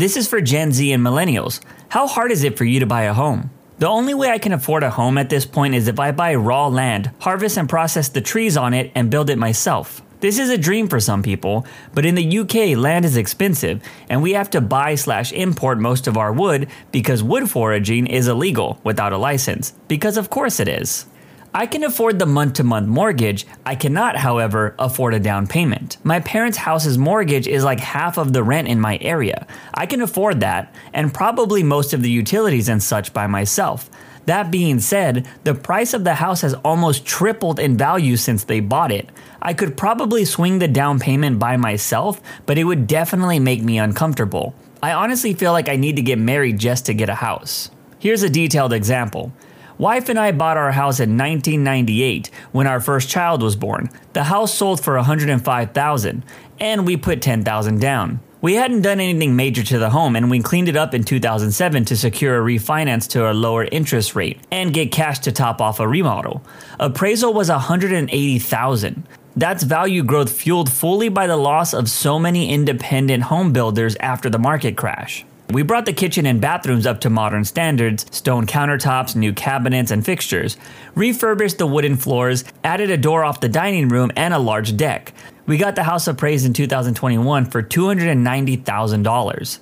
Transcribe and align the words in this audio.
This 0.00 0.16
is 0.16 0.26
for 0.26 0.40
Gen 0.40 0.72
Z 0.72 0.90
and 0.92 1.04
millennials. 1.04 1.60
How 1.90 2.06
hard 2.06 2.32
is 2.32 2.42
it 2.42 2.56
for 2.56 2.64
you 2.64 2.80
to 2.80 2.86
buy 2.86 3.02
a 3.02 3.12
home? 3.12 3.50
The 3.80 3.86
only 3.86 4.14
way 4.14 4.30
I 4.30 4.38
can 4.38 4.54
afford 4.54 4.82
a 4.82 4.88
home 4.88 5.18
at 5.18 5.28
this 5.28 5.44
point 5.44 5.74
is 5.74 5.88
if 5.88 6.00
I 6.00 6.10
buy 6.10 6.36
raw 6.36 6.68
land, 6.68 7.10
harvest 7.18 7.58
and 7.58 7.68
process 7.68 8.08
the 8.08 8.22
trees 8.22 8.56
on 8.56 8.72
it, 8.72 8.90
and 8.94 9.10
build 9.10 9.28
it 9.28 9.36
myself. 9.36 10.00
This 10.20 10.38
is 10.38 10.48
a 10.48 10.56
dream 10.56 10.88
for 10.88 11.00
some 11.00 11.22
people, 11.22 11.66
but 11.92 12.06
in 12.06 12.14
the 12.14 12.38
UK, 12.38 12.78
land 12.78 13.04
is 13.04 13.18
expensive, 13.18 13.82
and 14.08 14.22
we 14.22 14.32
have 14.32 14.48
to 14.50 14.62
buy 14.62 14.94
slash 14.94 15.32
import 15.32 15.78
most 15.78 16.06
of 16.06 16.16
our 16.16 16.32
wood 16.32 16.68
because 16.92 17.22
wood 17.22 17.50
foraging 17.50 18.06
is 18.06 18.26
illegal 18.26 18.80
without 18.82 19.12
a 19.12 19.18
license. 19.18 19.72
Because 19.86 20.16
of 20.16 20.30
course 20.30 20.60
it 20.60 20.68
is. 20.68 21.04
I 21.52 21.66
can 21.66 21.82
afford 21.82 22.20
the 22.20 22.26
month 22.26 22.54
to 22.54 22.64
month 22.64 22.86
mortgage. 22.86 23.44
I 23.66 23.74
cannot, 23.74 24.16
however, 24.16 24.76
afford 24.78 25.14
a 25.14 25.18
down 25.18 25.48
payment. 25.48 25.96
My 26.04 26.20
parents' 26.20 26.58
house's 26.58 26.96
mortgage 26.96 27.48
is 27.48 27.64
like 27.64 27.80
half 27.80 28.18
of 28.18 28.32
the 28.32 28.44
rent 28.44 28.68
in 28.68 28.80
my 28.80 28.98
area. 29.00 29.48
I 29.74 29.86
can 29.86 30.00
afford 30.00 30.40
that, 30.40 30.72
and 30.92 31.12
probably 31.12 31.64
most 31.64 31.92
of 31.92 32.02
the 32.02 32.10
utilities 32.10 32.68
and 32.68 32.80
such 32.80 33.12
by 33.12 33.26
myself. 33.26 33.90
That 34.26 34.52
being 34.52 34.78
said, 34.78 35.26
the 35.42 35.56
price 35.56 35.92
of 35.92 36.04
the 36.04 36.14
house 36.14 36.42
has 36.42 36.54
almost 36.54 37.04
tripled 37.04 37.58
in 37.58 37.76
value 37.76 38.16
since 38.16 38.44
they 38.44 38.60
bought 38.60 38.92
it. 38.92 39.10
I 39.42 39.52
could 39.52 39.76
probably 39.76 40.24
swing 40.24 40.60
the 40.60 40.68
down 40.68 41.00
payment 41.00 41.40
by 41.40 41.56
myself, 41.56 42.20
but 42.46 42.58
it 42.58 42.64
would 42.64 42.86
definitely 42.86 43.40
make 43.40 43.62
me 43.62 43.76
uncomfortable. 43.78 44.54
I 44.80 44.92
honestly 44.92 45.34
feel 45.34 45.50
like 45.50 45.68
I 45.68 45.74
need 45.74 45.96
to 45.96 46.02
get 46.02 46.18
married 46.18 46.60
just 46.60 46.86
to 46.86 46.94
get 46.94 47.08
a 47.08 47.14
house. 47.16 47.70
Here's 47.98 48.22
a 48.22 48.30
detailed 48.30 48.72
example. 48.72 49.32
Wife 49.80 50.10
and 50.10 50.18
I 50.18 50.32
bought 50.32 50.58
our 50.58 50.72
house 50.72 51.00
in 51.00 51.16
1998 51.16 52.30
when 52.52 52.66
our 52.66 52.80
first 52.80 53.08
child 53.08 53.42
was 53.42 53.56
born. 53.56 53.88
The 54.12 54.24
house 54.24 54.52
sold 54.52 54.84
for 54.84 54.94
105,000 54.96 56.22
and 56.60 56.86
we 56.86 56.98
put 56.98 57.22
10,000 57.22 57.80
down. 57.80 58.20
We 58.42 58.56
hadn't 58.56 58.82
done 58.82 59.00
anything 59.00 59.36
major 59.36 59.62
to 59.62 59.78
the 59.78 59.88
home 59.88 60.16
and 60.16 60.30
we 60.30 60.40
cleaned 60.40 60.68
it 60.68 60.76
up 60.76 60.92
in 60.92 61.04
2007 61.04 61.86
to 61.86 61.96
secure 61.96 62.38
a 62.38 62.44
refinance 62.44 63.08
to 63.12 63.30
a 63.30 63.32
lower 63.32 63.64
interest 63.72 64.14
rate 64.14 64.38
and 64.50 64.74
get 64.74 64.92
cash 64.92 65.20
to 65.20 65.32
top 65.32 65.62
off 65.62 65.80
a 65.80 65.88
remodel. 65.88 66.44
Appraisal 66.78 67.32
was 67.32 67.48
180,000. 67.48 69.08
That's 69.34 69.62
value 69.62 70.02
growth 70.02 70.30
fueled 70.30 70.70
fully 70.70 71.08
by 71.08 71.26
the 71.26 71.38
loss 71.38 71.72
of 71.72 71.88
so 71.88 72.18
many 72.18 72.52
independent 72.52 73.22
home 73.22 73.54
builders 73.54 73.96
after 73.96 74.28
the 74.28 74.38
market 74.38 74.76
crash. 74.76 75.24
We 75.52 75.62
brought 75.62 75.84
the 75.84 75.92
kitchen 75.92 76.26
and 76.26 76.40
bathrooms 76.40 76.86
up 76.86 77.00
to 77.00 77.10
modern 77.10 77.44
standards 77.44 78.06
stone 78.12 78.46
countertops, 78.46 79.16
new 79.16 79.32
cabinets, 79.32 79.90
and 79.90 80.04
fixtures, 80.04 80.56
refurbished 80.94 81.58
the 81.58 81.66
wooden 81.66 81.96
floors, 81.96 82.44
added 82.62 82.90
a 82.90 82.96
door 82.96 83.24
off 83.24 83.40
the 83.40 83.48
dining 83.48 83.88
room, 83.88 84.12
and 84.14 84.32
a 84.32 84.38
large 84.38 84.76
deck. 84.76 85.12
We 85.46 85.56
got 85.56 85.74
the 85.74 85.82
house 85.82 86.06
appraised 86.06 86.46
in 86.46 86.52
2021 86.52 87.46
for 87.46 87.62
$290,000. 87.62 89.58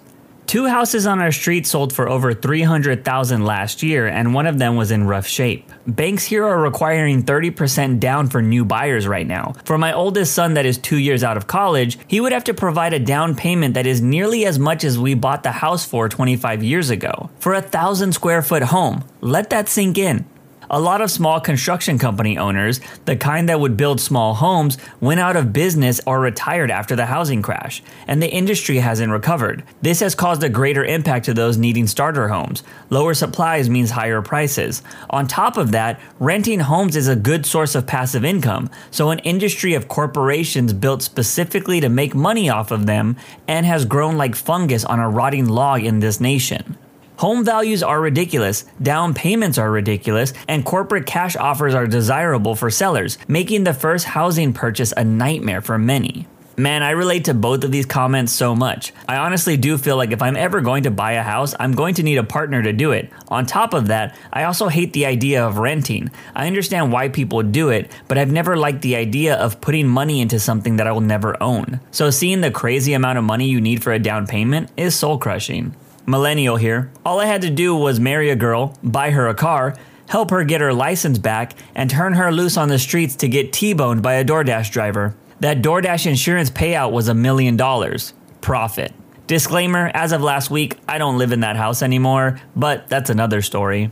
Two 0.49 0.65
houses 0.65 1.07
on 1.07 1.21
our 1.21 1.31
street 1.31 1.67
sold 1.67 1.93
for 1.93 2.09
over 2.09 2.33
300,000 2.33 3.45
last 3.45 3.83
year 3.83 4.07
and 4.07 4.33
one 4.33 4.47
of 4.47 4.59
them 4.59 4.77
was 4.77 4.91
in 4.91 5.07
rough 5.07 5.27
shape. 5.27 5.71
Banks 5.87 6.25
here 6.25 6.43
are 6.47 6.59
requiring 6.59 7.23
30% 7.23 8.01
down 8.01 8.29
for 8.31 8.41
new 8.41 8.65
buyers 8.65 9.07
right 9.07 9.27
now. 9.27 9.53
For 9.67 9.77
my 9.77 9.93
oldest 9.93 10.33
son 10.33 10.55
that 10.55 10.65
is 10.65 10.79
2 10.79 10.97
years 10.97 11.23
out 11.23 11.37
of 11.37 11.49
college, 11.49 11.99
he 12.09 12.19
would 12.19 12.33
have 12.33 12.45
to 12.45 12.55
provide 12.55 12.95
a 12.95 12.99
down 12.99 13.37
payment 13.37 13.75
that 13.75 13.87
is 13.87 14.01
nearly 14.01 14.47
as 14.47 14.59
much 14.59 14.85
as 14.85 14.99
we 14.99 15.13
bought 15.13 15.43
the 15.43 15.53
house 15.53 15.85
for 15.85 16.09
25 16.09 16.63
years 16.63 16.89
ago. 16.89 17.29
For 17.39 17.53
a 17.53 17.61
1000 17.61 18.13
square 18.13 18.41
foot 18.41 18.63
home. 18.63 19.05
Let 19.21 19.51
that 19.51 19.69
sink 19.69 19.99
in. 19.99 20.25
A 20.71 20.79
lot 20.79 21.01
of 21.01 21.11
small 21.11 21.41
construction 21.41 21.99
company 21.99 22.37
owners, 22.37 22.81
the 23.07 23.17
kind 23.17 23.49
that 23.49 23.59
would 23.59 23.77
build 23.77 24.03
small 24.03 24.35
homes, 24.35 24.77
went 25.01 25.19
out 25.19 25.35
of 25.35 25.53
business 25.53 25.99
or 26.05 26.21
retired 26.21 26.71
after 26.71 26.95
the 26.95 27.07
housing 27.07 27.41
crash, 27.41 27.83
and 28.07 28.23
the 28.23 28.31
industry 28.31 28.77
hasn't 28.77 29.11
recovered. 29.11 29.65
This 29.81 30.01
has 30.01 30.15
caused 30.15 30.43
a 30.45 30.51
greater 30.51 30.85
impact 30.85 31.25
to 31.25 31.33
those 31.33 31.57
needing 31.57 31.87
starter 31.87 32.29
homes. 32.29 32.63
Lower 32.91 33.15
supplies 33.15 33.71
means 33.71 33.93
higher 33.93 34.21
prices. 34.21 34.83
On 35.09 35.27
top 35.27 35.57
of 35.57 35.71
that, 35.71 35.99
renting 36.19 36.61
homes 36.61 36.97
is 36.97 37.09
a 37.09 37.17
good 37.17 37.47
source 37.47 37.75
of 37.75 37.87
passive 37.87 38.25
income, 38.25 38.69
so 38.91 39.09
an 39.09 39.21
industry 39.21 39.73
of 39.73 39.89
corporations 39.89 40.75
built 40.75 41.01
specifically 41.03 41.81
to 41.81 41.89
make 41.89 42.15
money 42.15 42.51
off 42.51 42.71
of 42.71 42.85
them 42.85 43.17
and 43.47 43.65
has 43.65 43.87
grown 43.87 44.19
like 44.19 44.35
fungus 44.35 44.85
on 44.85 45.01
a 45.01 45.09
rotting 45.09 45.49
log 45.49 45.83
in 45.83 46.01
this 46.01 46.21
nation. 46.21 46.77
Home 47.19 47.45
values 47.45 47.83
are 47.83 48.01
ridiculous, 48.01 48.65
down 48.81 49.13
payments 49.13 49.59
are 49.59 49.73
ridiculous, 49.73 50.33
and 50.47 50.65
corporate 50.65 51.05
cash 51.05 51.35
offers 51.35 51.75
are 51.75 51.89
desirable 51.89 52.55
for 52.55 52.71
sellers, 52.71 53.19
making 53.27 53.65
the 53.65 53.75
first 53.75 54.05
housing 54.05 54.53
purchase 54.53 54.93
a 54.97 55.03
nightmare 55.03 55.61
for 55.61 55.79
many. 55.79 56.29
Man, 56.57 56.85
I 56.85 56.91
relate 56.91 57.25
to 57.25 57.35
both 57.35 57.65
of 57.65 57.73
these 57.73 57.87
comments 57.87 58.33
so 58.33 58.55
much. 58.55 58.93
I 59.09 59.17
honestly 59.17 59.57
do 59.57 59.79
feel 59.79 59.97
like 59.97 60.13
if 60.13 60.23
I'm 60.23 60.37
ever 60.37 60.61
going 60.61 60.85
to 60.85 60.93
buy 60.93 61.15
a 61.15 61.25
house, 61.25 61.57
I'm 61.59 61.73
going 61.73 61.95
to 61.95 62.05
need 62.05 62.19
a 62.19 62.23
partner 62.23 62.63
to 62.63 62.73
do 62.73 62.93
it. 62.93 63.11
On 63.27 63.45
top 63.45 63.75
of 63.75 63.89
that, 63.89 64.17
I 64.33 64.45
also 64.45 64.69
hate 64.69 64.93
the 64.93 65.07
idea 65.07 65.45
of 65.45 65.59
renting. 65.59 66.13
I 66.37 66.47
understand 66.47 66.93
why 66.93 67.09
people 67.09 67.43
do 67.43 67.71
it, 67.71 67.91
but 68.07 68.17
I've 68.17 68.31
never 68.31 68.57
liked 68.57 68.83
the 68.83 68.95
idea 68.95 69.35
of 69.35 69.61
putting 69.61 69.89
money 69.89 70.21
into 70.21 70.39
something 70.39 70.77
that 70.77 70.87
I 70.87 70.93
will 70.93 71.01
never 71.01 71.41
own. 71.43 71.81
So 71.91 72.11
seeing 72.11 72.43
the 72.43 72.53
crazy 72.53 72.93
amount 72.93 73.19
of 73.19 73.25
money 73.25 73.49
you 73.49 73.61
need 73.61 73.83
for 73.83 73.93
a 73.93 73.99
down 73.99 74.29
payment 74.29 74.71
is 74.77 74.95
soul 74.95 75.19
crushing 75.19 75.75
millennial 76.09 76.57
here. 76.57 76.91
All 77.05 77.21
I 77.21 77.27
had 77.27 77.43
to 77.43 77.51
do 77.51 77.77
was 77.77 78.01
marry 78.01 78.31
a 78.31 78.37
girl, 78.37 78.77
buy 78.83 79.11
her 79.11 79.29
a 79.29 79.35
car, 79.35 79.77
help 80.09 80.31
her 80.31 80.43
get 80.43 80.61
her 80.61 80.73
license 80.73 81.19
back, 81.19 81.55
and 81.75 81.91
turn 81.91 82.15
her 82.15 82.33
loose 82.33 82.57
on 82.57 82.69
the 82.69 82.79
streets 82.79 83.15
to 83.17 83.29
get 83.29 83.53
T 83.53 83.75
boned 83.75 84.03
by 84.03 84.15
a 84.15 84.25
DoorDash 84.25 84.73
driver. 84.73 85.15
That 85.41 85.63
DoorDash 85.63 86.07
insurance 86.07 86.51
payout 86.51 86.91
was 86.91 87.09
a 87.09 87.15
million 87.15 87.57
dollars. 87.57 88.15
Profit. 88.41 88.93
Disclaimer 89.27 89.91
as 89.93 90.13
of 90.13 90.23
last 90.23 90.51
week, 90.51 90.79
I 90.89 90.97
don't 90.97 91.19
live 91.19 91.33
in 91.33 91.41
that 91.41 91.57
house 91.57 91.83
anymore, 91.83 92.41
but 92.57 92.89
that's 92.89 93.11
another 93.11 93.43
story. 93.43 93.91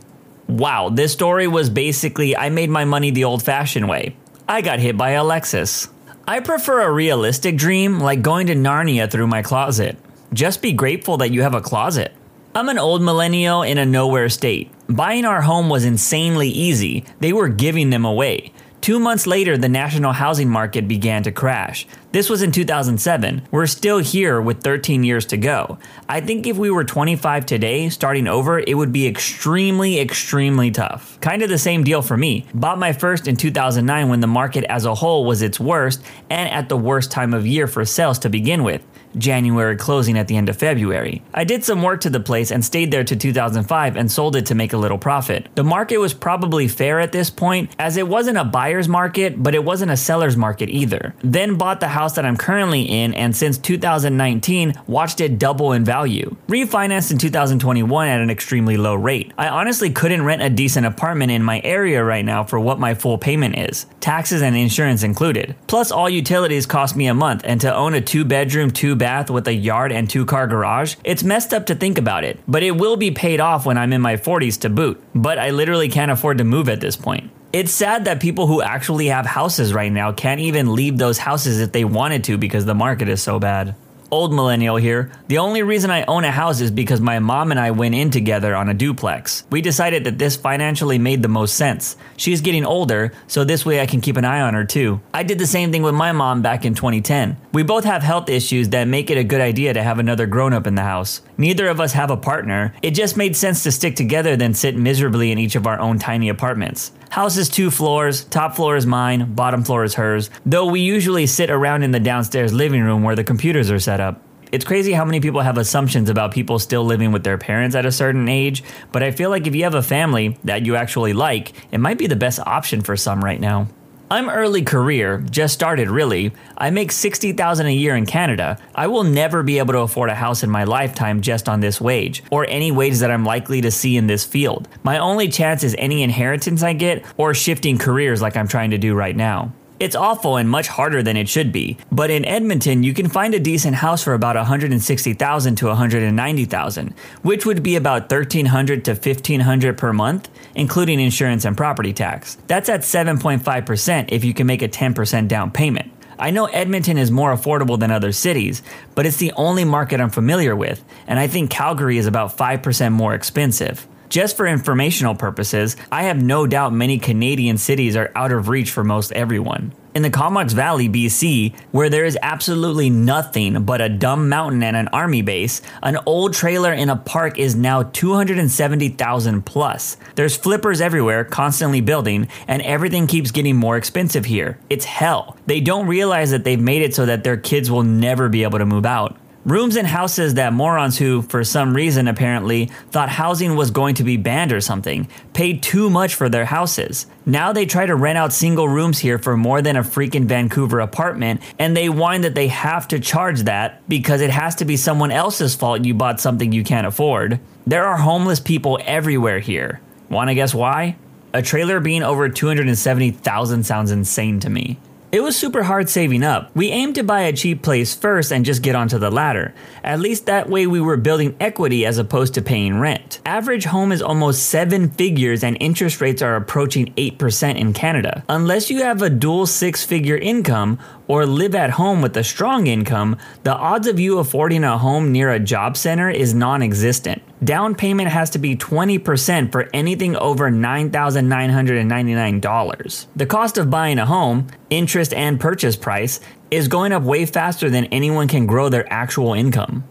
Wow, 0.48 0.88
this 0.88 1.12
story 1.12 1.46
was 1.46 1.68
basically 1.68 2.36
I 2.36 2.48
made 2.48 2.70
my 2.70 2.84
money 2.84 3.10
the 3.10 3.24
old 3.24 3.42
fashioned 3.42 3.88
way. 3.88 4.16
I 4.48 4.62
got 4.62 4.78
hit 4.78 4.96
by 4.96 5.10
a 5.10 5.22
Lexus. 5.22 5.90
I 6.26 6.40
prefer 6.40 6.82
a 6.82 6.92
realistic 6.92 7.56
dream 7.56 8.00
like 8.00 8.22
going 8.22 8.46
to 8.46 8.54
Narnia 8.54 9.10
through 9.10 9.26
my 9.26 9.42
closet. 9.42 9.98
Just 10.36 10.60
be 10.60 10.72
grateful 10.74 11.16
that 11.16 11.30
you 11.32 11.40
have 11.40 11.54
a 11.54 11.62
closet. 11.62 12.12
I'm 12.54 12.68
an 12.68 12.76
old 12.76 13.00
millennial 13.00 13.62
in 13.62 13.78
a 13.78 13.86
nowhere 13.86 14.28
state. 14.28 14.70
Buying 14.86 15.24
our 15.24 15.40
home 15.40 15.70
was 15.70 15.86
insanely 15.86 16.50
easy, 16.50 17.06
they 17.20 17.32
were 17.32 17.48
giving 17.48 17.88
them 17.88 18.04
away. 18.04 18.52
Two 18.82 18.98
months 18.98 19.26
later, 19.26 19.56
the 19.56 19.70
national 19.70 20.12
housing 20.12 20.50
market 20.50 20.86
began 20.86 21.22
to 21.22 21.32
crash. 21.32 21.86
This 22.12 22.28
was 22.28 22.42
in 22.42 22.52
2007. 22.52 23.48
We're 23.50 23.66
still 23.66 23.96
here 23.96 24.38
with 24.38 24.62
13 24.62 25.04
years 25.04 25.24
to 25.26 25.38
go. 25.38 25.78
I 26.06 26.20
think 26.20 26.46
if 26.46 26.58
we 26.58 26.70
were 26.70 26.84
25 26.84 27.46
today, 27.46 27.88
starting 27.88 28.28
over, 28.28 28.58
it 28.58 28.74
would 28.74 28.92
be 28.92 29.06
extremely, 29.06 29.98
extremely 29.98 30.70
tough. 30.70 31.18
Kind 31.22 31.44
of 31.44 31.48
the 31.48 31.56
same 31.56 31.82
deal 31.82 32.02
for 32.02 32.18
me. 32.18 32.44
Bought 32.52 32.78
my 32.78 32.92
first 32.92 33.26
in 33.26 33.36
2009 33.36 34.10
when 34.10 34.20
the 34.20 34.26
market 34.26 34.64
as 34.64 34.84
a 34.84 34.94
whole 34.94 35.24
was 35.24 35.40
its 35.40 35.58
worst 35.58 36.02
and 36.28 36.50
at 36.50 36.68
the 36.68 36.76
worst 36.76 37.10
time 37.10 37.32
of 37.32 37.46
year 37.46 37.66
for 37.66 37.86
sales 37.86 38.18
to 38.18 38.28
begin 38.28 38.64
with. 38.64 38.82
January 39.18 39.76
closing 39.76 40.18
at 40.18 40.28
the 40.28 40.36
end 40.36 40.48
of 40.48 40.56
February. 40.56 41.22
I 41.34 41.44
did 41.44 41.64
some 41.64 41.82
work 41.82 42.00
to 42.02 42.10
the 42.10 42.20
place 42.20 42.50
and 42.50 42.64
stayed 42.64 42.90
there 42.90 43.04
to 43.04 43.16
2005 43.16 43.96
and 43.96 44.10
sold 44.10 44.36
it 44.36 44.46
to 44.46 44.54
make 44.54 44.72
a 44.72 44.76
little 44.76 44.98
profit. 44.98 45.48
The 45.54 45.64
market 45.64 45.98
was 45.98 46.14
probably 46.14 46.68
fair 46.68 47.00
at 47.00 47.12
this 47.12 47.30
point, 47.30 47.70
as 47.78 47.96
it 47.96 48.08
wasn't 48.08 48.38
a 48.38 48.44
buyer's 48.44 48.88
market, 48.88 49.42
but 49.42 49.54
it 49.54 49.64
wasn't 49.64 49.90
a 49.90 49.96
seller's 49.96 50.36
market 50.36 50.68
either. 50.68 51.14
Then 51.22 51.56
bought 51.56 51.80
the 51.80 51.88
house 51.88 52.14
that 52.14 52.24
I'm 52.24 52.36
currently 52.36 52.82
in, 52.82 53.14
and 53.14 53.34
since 53.34 53.58
2019, 53.58 54.74
watched 54.86 55.20
it 55.20 55.38
double 55.38 55.72
in 55.72 55.84
value. 55.84 56.36
Refinanced 56.48 57.10
in 57.10 57.18
2021 57.18 58.08
at 58.08 58.20
an 58.20 58.30
extremely 58.30 58.76
low 58.76 58.94
rate. 58.94 59.32
I 59.38 59.48
honestly 59.48 59.90
couldn't 59.90 60.24
rent 60.24 60.42
a 60.42 60.50
decent 60.50 60.86
apartment 60.86 61.32
in 61.32 61.42
my 61.42 61.60
area 61.64 62.04
right 62.04 62.24
now 62.24 62.44
for 62.44 62.60
what 62.60 62.78
my 62.78 62.94
full 62.94 63.18
payment 63.18 63.58
is, 63.58 63.86
taxes 64.00 64.42
and 64.42 64.56
insurance 64.56 65.02
included. 65.02 65.54
Plus, 65.66 65.90
all 65.90 66.08
utilities 66.08 66.66
cost 66.66 66.96
me 66.96 67.06
a 67.06 67.14
month, 67.14 67.42
and 67.44 67.60
to 67.62 67.74
own 67.74 67.94
a 67.94 68.00
two 68.00 68.24
bedroom, 68.24 68.70
two 68.70 68.94
bath 68.94 69.05
bath 69.06 69.30
with 69.30 69.46
a 69.46 69.54
yard 69.54 69.92
and 69.92 70.10
two 70.10 70.26
car 70.26 70.48
garage, 70.48 70.96
it's 71.04 71.22
messed 71.22 71.54
up 71.54 71.66
to 71.66 71.76
think 71.76 71.96
about 71.96 72.24
it, 72.24 72.40
but 72.48 72.64
it 72.64 72.72
will 72.72 72.96
be 72.96 73.12
paid 73.12 73.38
off 73.38 73.64
when 73.64 73.78
I'm 73.78 73.92
in 73.92 74.00
my 74.00 74.16
40s 74.16 74.62
to 74.62 74.68
boot. 74.68 75.00
But 75.14 75.38
I 75.38 75.50
literally 75.50 75.88
can't 75.88 76.10
afford 76.10 76.38
to 76.38 76.44
move 76.44 76.68
at 76.68 76.80
this 76.80 76.96
point. 76.96 77.30
It's 77.52 77.70
sad 77.70 78.06
that 78.06 78.20
people 78.20 78.48
who 78.48 78.60
actually 78.62 79.06
have 79.06 79.24
houses 79.24 79.72
right 79.72 79.92
now 79.92 80.10
can't 80.10 80.40
even 80.40 80.74
leave 80.74 80.98
those 80.98 81.18
houses 81.18 81.60
if 81.60 81.70
they 81.70 81.84
wanted 81.84 82.24
to 82.24 82.36
because 82.36 82.64
the 82.64 82.74
market 82.74 83.08
is 83.08 83.22
so 83.22 83.38
bad 83.38 83.76
old 84.10 84.32
millennial 84.32 84.76
here. 84.76 85.10
The 85.28 85.38
only 85.38 85.62
reason 85.62 85.90
I 85.90 86.04
own 86.04 86.24
a 86.24 86.30
house 86.30 86.60
is 86.60 86.70
because 86.70 87.00
my 87.00 87.18
mom 87.18 87.50
and 87.50 87.60
I 87.60 87.70
went 87.70 87.94
in 87.94 88.10
together 88.10 88.54
on 88.54 88.68
a 88.68 88.74
duplex. 88.74 89.44
We 89.50 89.60
decided 89.60 90.04
that 90.04 90.18
this 90.18 90.36
financially 90.36 90.98
made 90.98 91.22
the 91.22 91.28
most 91.28 91.54
sense. 91.54 91.96
She's 92.16 92.40
getting 92.40 92.64
older, 92.64 93.12
so 93.26 93.44
this 93.44 93.66
way 93.66 93.80
I 93.80 93.86
can 93.86 94.00
keep 94.00 94.16
an 94.16 94.24
eye 94.24 94.40
on 94.40 94.54
her 94.54 94.64
too. 94.64 95.00
I 95.12 95.22
did 95.22 95.38
the 95.38 95.46
same 95.46 95.72
thing 95.72 95.82
with 95.82 95.94
my 95.94 96.12
mom 96.12 96.42
back 96.42 96.64
in 96.64 96.74
2010. 96.74 97.36
We 97.52 97.62
both 97.62 97.84
have 97.84 98.02
health 98.02 98.28
issues 98.28 98.68
that 98.70 98.88
make 98.88 99.10
it 99.10 99.18
a 99.18 99.24
good 99.24 99.40
idea 99.40 99.74
to 99.74 99.82
have 99.82 99.98
another 99.98 100.26
grown 100.26 100.52
up 100.52 100.66
in 100.66 100.74
the 100.74 100.82
house. 100.82 101.22
Neither 101.38 101.68
of 101.68 101.80
us 101.80 101.92
have 101.92 102.10
a 102.10 102.16
partner. 102.16 102.74
It 102.82 102.92
just 102.92 103.16
made 103.16 103.36
sense 103.36 103.62
to 103.62 103.72
stick 103.72 103.96
together 103.96 104.36
than 104.36 104.54
sit 104.54 104.76
miserably 104.76 105.32
in 105.32 105.38
each 105.38 105.56
of 105.56 105.66
our 105.66 105.78
own 105.78 105.98
tiny 105.98 106.28
apartments. 106.28 106.92
House 107.10 107.36
is 107.36 107.48
two 107.48 107.70
floors, 107.70 108.24
top 108.24 108.56
floor 108.56 108.76
is 108.76 108.86
mine, 108.86 109.34
bottom 109.34 109.64
floor 109.64 109.84
is 109.84 109.94
hers, 109.94 110.28
though 110.44 110.66
we 110.66 110.80
usually 110.80 111.26
sit 111.26 111.50
around 111.50 111.82
in 111.82 111.90
the 111.92 112.00
downstairs 112.00 112.52
living 112.52 112.82
room 112.82 113.02
where 113.02 113.16
the 113.16 113.24
computers 113.24 113.70
are 113.70 113.78
set 113.78 114.00
up. 114.00 114.20
It's 114.52 114.64
crazy 114.64 114.92
how 114.92 115.04
many 115.04 115.20
people 115.20 115.40
have 115.40 115.58
assumptions 115.58 116.08
about 116.08 116.32
people 116.32 116.58
still 116.58 116.84
living 116.84 117.12
with 117.12 117.24
their 117.24 117.38
parents 117.38 117.74
at 117.74 117.86
a 117.86 117.92
certain 117.92 118.28
age, 118.28 118.62
but 118.92 119.02
I 119.02 119.10
feel 119.10 119.30
like 119.30 119.46
if 119.46 119.54
you 119.54 119.64
have 119.64 119.74
a 119.74 119.82
family 119.82 120.38
that 120.44 120.64
you 120.64 120.76
actually 120.76 121.12
like, 121.12 121.52
it 121.72 121.78
might 121.78 121.98
be 121.98 122.06
the 122.06 122.16
best 122.16 122.38
option 122.40 122.82
for 122.82 122.96
some 122.96 123.24
right 123.24 123.40
now. 123.40 123.68
I'm 124.08 124.30
early 124.30 124.62
career, 124.62 125.18
just 125.30 125.52
started 125.52 125.90
really. 125.90 126.30
I 126.56 126.70
make 126.70 126.92
60,000 126.92 127.66
a 127.66 127.70
year 127.70 127.96
in 127.96 128.06
Canada. 128.06 128.56
I 128.72 128.86
will 128.86 129.02
never 129.02 129.42
be 129.42 129.58
able 129.58 129.72
to 129.72 129.80
afford 129.80 130.10
a 130.10 130.14
house 130.14 130.44
in 130.44 130.50
my 130.50 130.62
lifetime 130.62 131.22
just 131.22 131.48
on 131.48 131.58
this 131.58 131.80
wage 131.80 132.22
or 132.30 132.46
any 132.48 132.70
wage 132.70 132.98
that 132.98 133.10
I'm 133.10 133.24
likely 133.24 133.60
to 133.62 133.70
see 133.72 133.96
in 133.96 134.06
this 134.06 134.24
field. 134.24 134.68
My 134.84 134.98
only 134.98 135.28
chance 135.28 135.64
is 135.64 135.74
any 135.76 136.04
inheritance 136.04 136.62
I 136.62 136.72
get 136.72 137.04
or 137.16 137.34
shifting 137.34 137.78
careers 137.78 138.22
like 138.22 138.36
I'm 138.36 138.46
trying 138.46 138.70
to 138.70 138.78
do 138.78 138.94
right 138.94 139.16
now. 139.16 139.52
It's 139.78 139.94
awful 139.94 140.38
and 140.38 140.48
much 140.48 140.68
harder 140.68 141.02
than 141.02 141.18
it 141.18 141.28
should 141.28 141.52
be. 141.52 141.76
But 141.92 142.10
in 142.10 142.24
Edmonton, 142.24 142.82
you 142.82 142.94
can 142.94 143.08
find 143.10 143.34
a 143.34 143.40
decent 143.40 143.76
house 143.76 144.02
for 144.02 144.14
about 144.14 144.34
160,000 144.34 145.56
to 145.56 145.66
190,000, 145.66 146.94
which 147.22 147.44
would 147.44 147.62
be 147.62 147.76
about 147.76 148.10
1300 148.10 148.86
to 148.86 148.92
1500 148.92 149.76
per 149.76 149.92
month, 149.92 150.30
including 150.54 150.98
insurance 150.98 151.44
and 151.44 151.56
property 151.56 151.92
tax. 151.92 152.38
That's 152.46 152.70
at 152.70 152.80
7.5% 152.80 154.08
if 154.12 154.24
you 154.24 154.32
can 154.32 154.46
make 154.46 154.62
a 154.62 154.68
10% 154.68 155.28
down 155.28 155.50
payment. 155.50 155.92
I 156.18 156.30
know 156.30 156.46
Edmonton 156.46 156.96
is 156.96 157.10
more 157.10 157.34
affordable 157.34 157.78
than 157.78 157.90
other 157.90 158.12
cities, 158.12 158.62
but 158.94 159.04
it's 159.04 159.18
the 159.18 159.32
only 159.32 159.64
market 159.64 160.00
I'm 160.00 160.08
familiar 160.08 160.56
with, 160.56 160.82
and 161.06 161.18
I 161.18 161.26
think 161.26 161.50
Calgary 161.50 161.98
is 161.98 162.06
about 162.06 162.34
5% 162.34 162.92
more 162.92 163.12
expensive. 163.12 163.86
Just 164.08 164.36
for 164.36 164.46
informational 164.46 165.14
purposes, 165.14 165.76
I 165.90 166.04
have 166.04 166.22
no 166.22 166.46
doubt 166.46 166.72
many 166.72 166.98
Canadian 166.98 167.58
cities 167.58 167.96
are 167.96 168.12
out 168.14 168.32
of 168.32 168.48
reach 168.48 168.70
for 168.70 168.84
most 168.84 169.12
everyone. 169.12 169.72
In 169.96 170.02
the 170.02 170.10
Comox 170.10 170.52
Valley, 170.52 170.90
BC, 170.90 171.58
where 171.72 171.88
there 171.88 172.04
is 172.04 172.18
absolutely 172.20 172.90
nothing 172.90 173.64
but 173.64 173.80
a 173.80 173.88
dumb 173.88 174.28
mountain 174.28 174.62
and 174.62 174.76
an 174.76 174.88
army 174.88 175.22
base, 175.22 175.62
an 175.82 175.96
old 176.04 176.34
trailer 176.34 176.72
in 176.72 176.90
a 176.90 176.96
park 176.96 177.38
is 177.38 177.54
now 177.54 177.82
270,000 177.82 179.46
plus. 179.46 179.96
There's 180.14 180.36
flippers 180.36 180.82
everywhere, 180.82 181.24
constantly 181.24 181.80
building, 181.80 182.28
and 182.46 182.60
everything 182.60 183.06
keeps 183.06 183.30
getting 183.30 183.56
more 183.56 183.78
expensive 183.78 184.26
here. 184.26 184.58
It's 184.68 184.84
hell. 184.84 185.38
They 185.46 185.62
don't 185.62 185.86
realize 185.86 186.30
that 186.30 186.44
they've 186.44 186.60
made 186.60 186.82
it 186.82 186.94
so 186.94 187.06
that 187.06 187.24
their 187.24 187.38
kids 187.38 187.70
will 187.70 187.82
never 187.82 188.28
be 188.28 188.42
able 188.42 188.58
to 188.58 188.66
move 188.66 188.84
out. 188.84 189.16
Rooms 189.46 189.76
in 189.76 189.84
houses 189.84 190.34
that 190.34 190.52
morons 190.52 190.98
who, 190.98 191.22
for 191.22 191.44
some 191.44 191.72
reason 191.72 192.08
apparently, 192.08 192.66
thought 192.90 193.08
housing 193.08 193.54
was 193.54 193.70
going 193.70 193.94
to 193.94 194.02
be 194.02 194.16
banned 194.16 194.52
or 194.52 194.60
something, 194.60 195.06
paid 195.34 195.62
too 195.62 195.88
much 195.88 196.16
for 196.16 196.28
their 196.28 196.46
houses. 196.46 197.06
Now 197.24 197.52
they 197.52 197.64
try 197.64 197.86
to 197.86 197.94
rent 197.94 198.18
out 198.18 198.32
single 198.32 198.68
rooms 198.68 198.98
here 198.98 199.18
for 199.18 199.36
more 199.36 199.62
than 199.62 199.76
a 199.76 199.84
freaking 199.84 200.24
Vancouver 200.24 200.80
apartment, 200.80 201.42
and 201.60 201.76
they 201.76 201.88
whine 201.88 202.22
that 202.22 202.34
they 202.34 202.48
have 202.48 202.88
to 202.88 202.98
charge 202.98 203.42
that 203.42 203.88
because 203.88 204.20
it 204.20 204.30
has 204.30 204.56
to 204.56 204.64
be 204.64 204.76
someone 204.76 205.12
else's 205.12 205.54
fault 205.54 205.84
you 205.84 205.94
bought 205.94 206.20
something 206.20 206.50
you 206.50 206.64
can't 206.64 206.88
afford. 206.88 207.38
There 207.68 207.86
are 207.86 207.98
homeless 207.98 208.40
people 208.40 208.80
everywhere 208.84 209.38
here. 209.38 209.80
Wanna 210.10 210.34
guess 210.34 210.56
why? 210.56 210.96
A 211.32 211.40
trailer 211.40 211.78
being 211.78 212.02
over 212.02 212.28
270,000 212.28 213.62
sounds 213.62 213.92
insane 213.92 214.40
to 214.40 214.50
me. 214.50 214.80
It 215.16 215.22
was 215.22 215.34
super 215.34 215.62
hard 215.62 215.88
saving 215.88 216.22
up. 216.22 216.54
We 216.54 216.68
aimed 216.68 216.96
to 216.96 217.02
buy 217.02 217.22
a 217.22 217.32
cheap 217.32 217.62
place 217.62 217.94
first 217.94 218.30
and 218.30 218.44
just 218.44 218.60
get 218.60 218.74
onto 218.74 218.98
the 218.98 219.10
ladder. 219.10 219.54
At 219.82 219.98
least 219.98 220.26
that 220.26 220.50
way 220.50 220.66
we 220.66 220.78
were 220.78 220.98
building 220.98 221.34
equity 221.40 221.86
as 221.86 221.96
opposed 221.96 222.34
to 222.34 222.42
paying 222.42 222.80
rent. 222.80 223.20
Average 223.24 223.64
home 223.64 223.92
is 223.92 224.02
almost 224.02 224.50
seven 224.50 224.90
figures 224.90 225.42
and 225.42 225.56
interest 225.58 226.02
rates 226.02 226.20
are 226.20 226.36
approaching 226.36 226.92
8% 226.96 227.56
in 227.56 227.72
Canada. 227.72 228.24
Unless 228.28 228.68
you 228.68 228.82
have 228.82 229.00
a 229.00 229.08
dual 229.08 229.46
six 229.46 229.82
figure 229.82 230.18
income 230.18 230.78
or 231.08 231.26
live 231.26 231.54
at 231.54 231.70
home 231.70 232.02
with 232.02 232.16
a 232.16 232.24
strong 232.24 232.66
income, 232.66 233.16
the 233.42 233.54
odds 233.54 233.86
of 233.86 234.00
you 234.00 234.18
affording 234.18 234.64
a 234.64 234.78
home 234.78 235.12
near 235.12 235.30
a 235.30 235.38
job 235.38 235.76
center 235.76 236.10
is 236.10 236.34
non 236.34 236.62
existent. 236.62 237.22
Down 237.44 237.74
payment 237.74 238.08
has 238.08 238.30
to 238.30 238.38
be 238.38 238.56
20% 238.56 239.52
for 239.52 239.68
anything 239.74 240.16
over 240.16 240.50
$9,999. 240.50 243.06
The 243.14 243.26
cost 243.26 243.58
of 243.58 243.68
buying 243.70 243.98
a 243.98 244.06
home, 244.06 244.46
interest 244.70 245.12
and 245.12 245.38
purchase 245.38 245.76
price, 245.76 246.18
is 246.50 246.68
going 246.68 246.92
up 246.92 247.02
way 247.02 247.26
faster 247.26 247.68
than 247.68 247.84
anyone 247.86 248.28
can 248.28 248.46
grow 248.46 248.68
their 248.68 248.88
actual 248.92 249.34
income. 249.34 249.82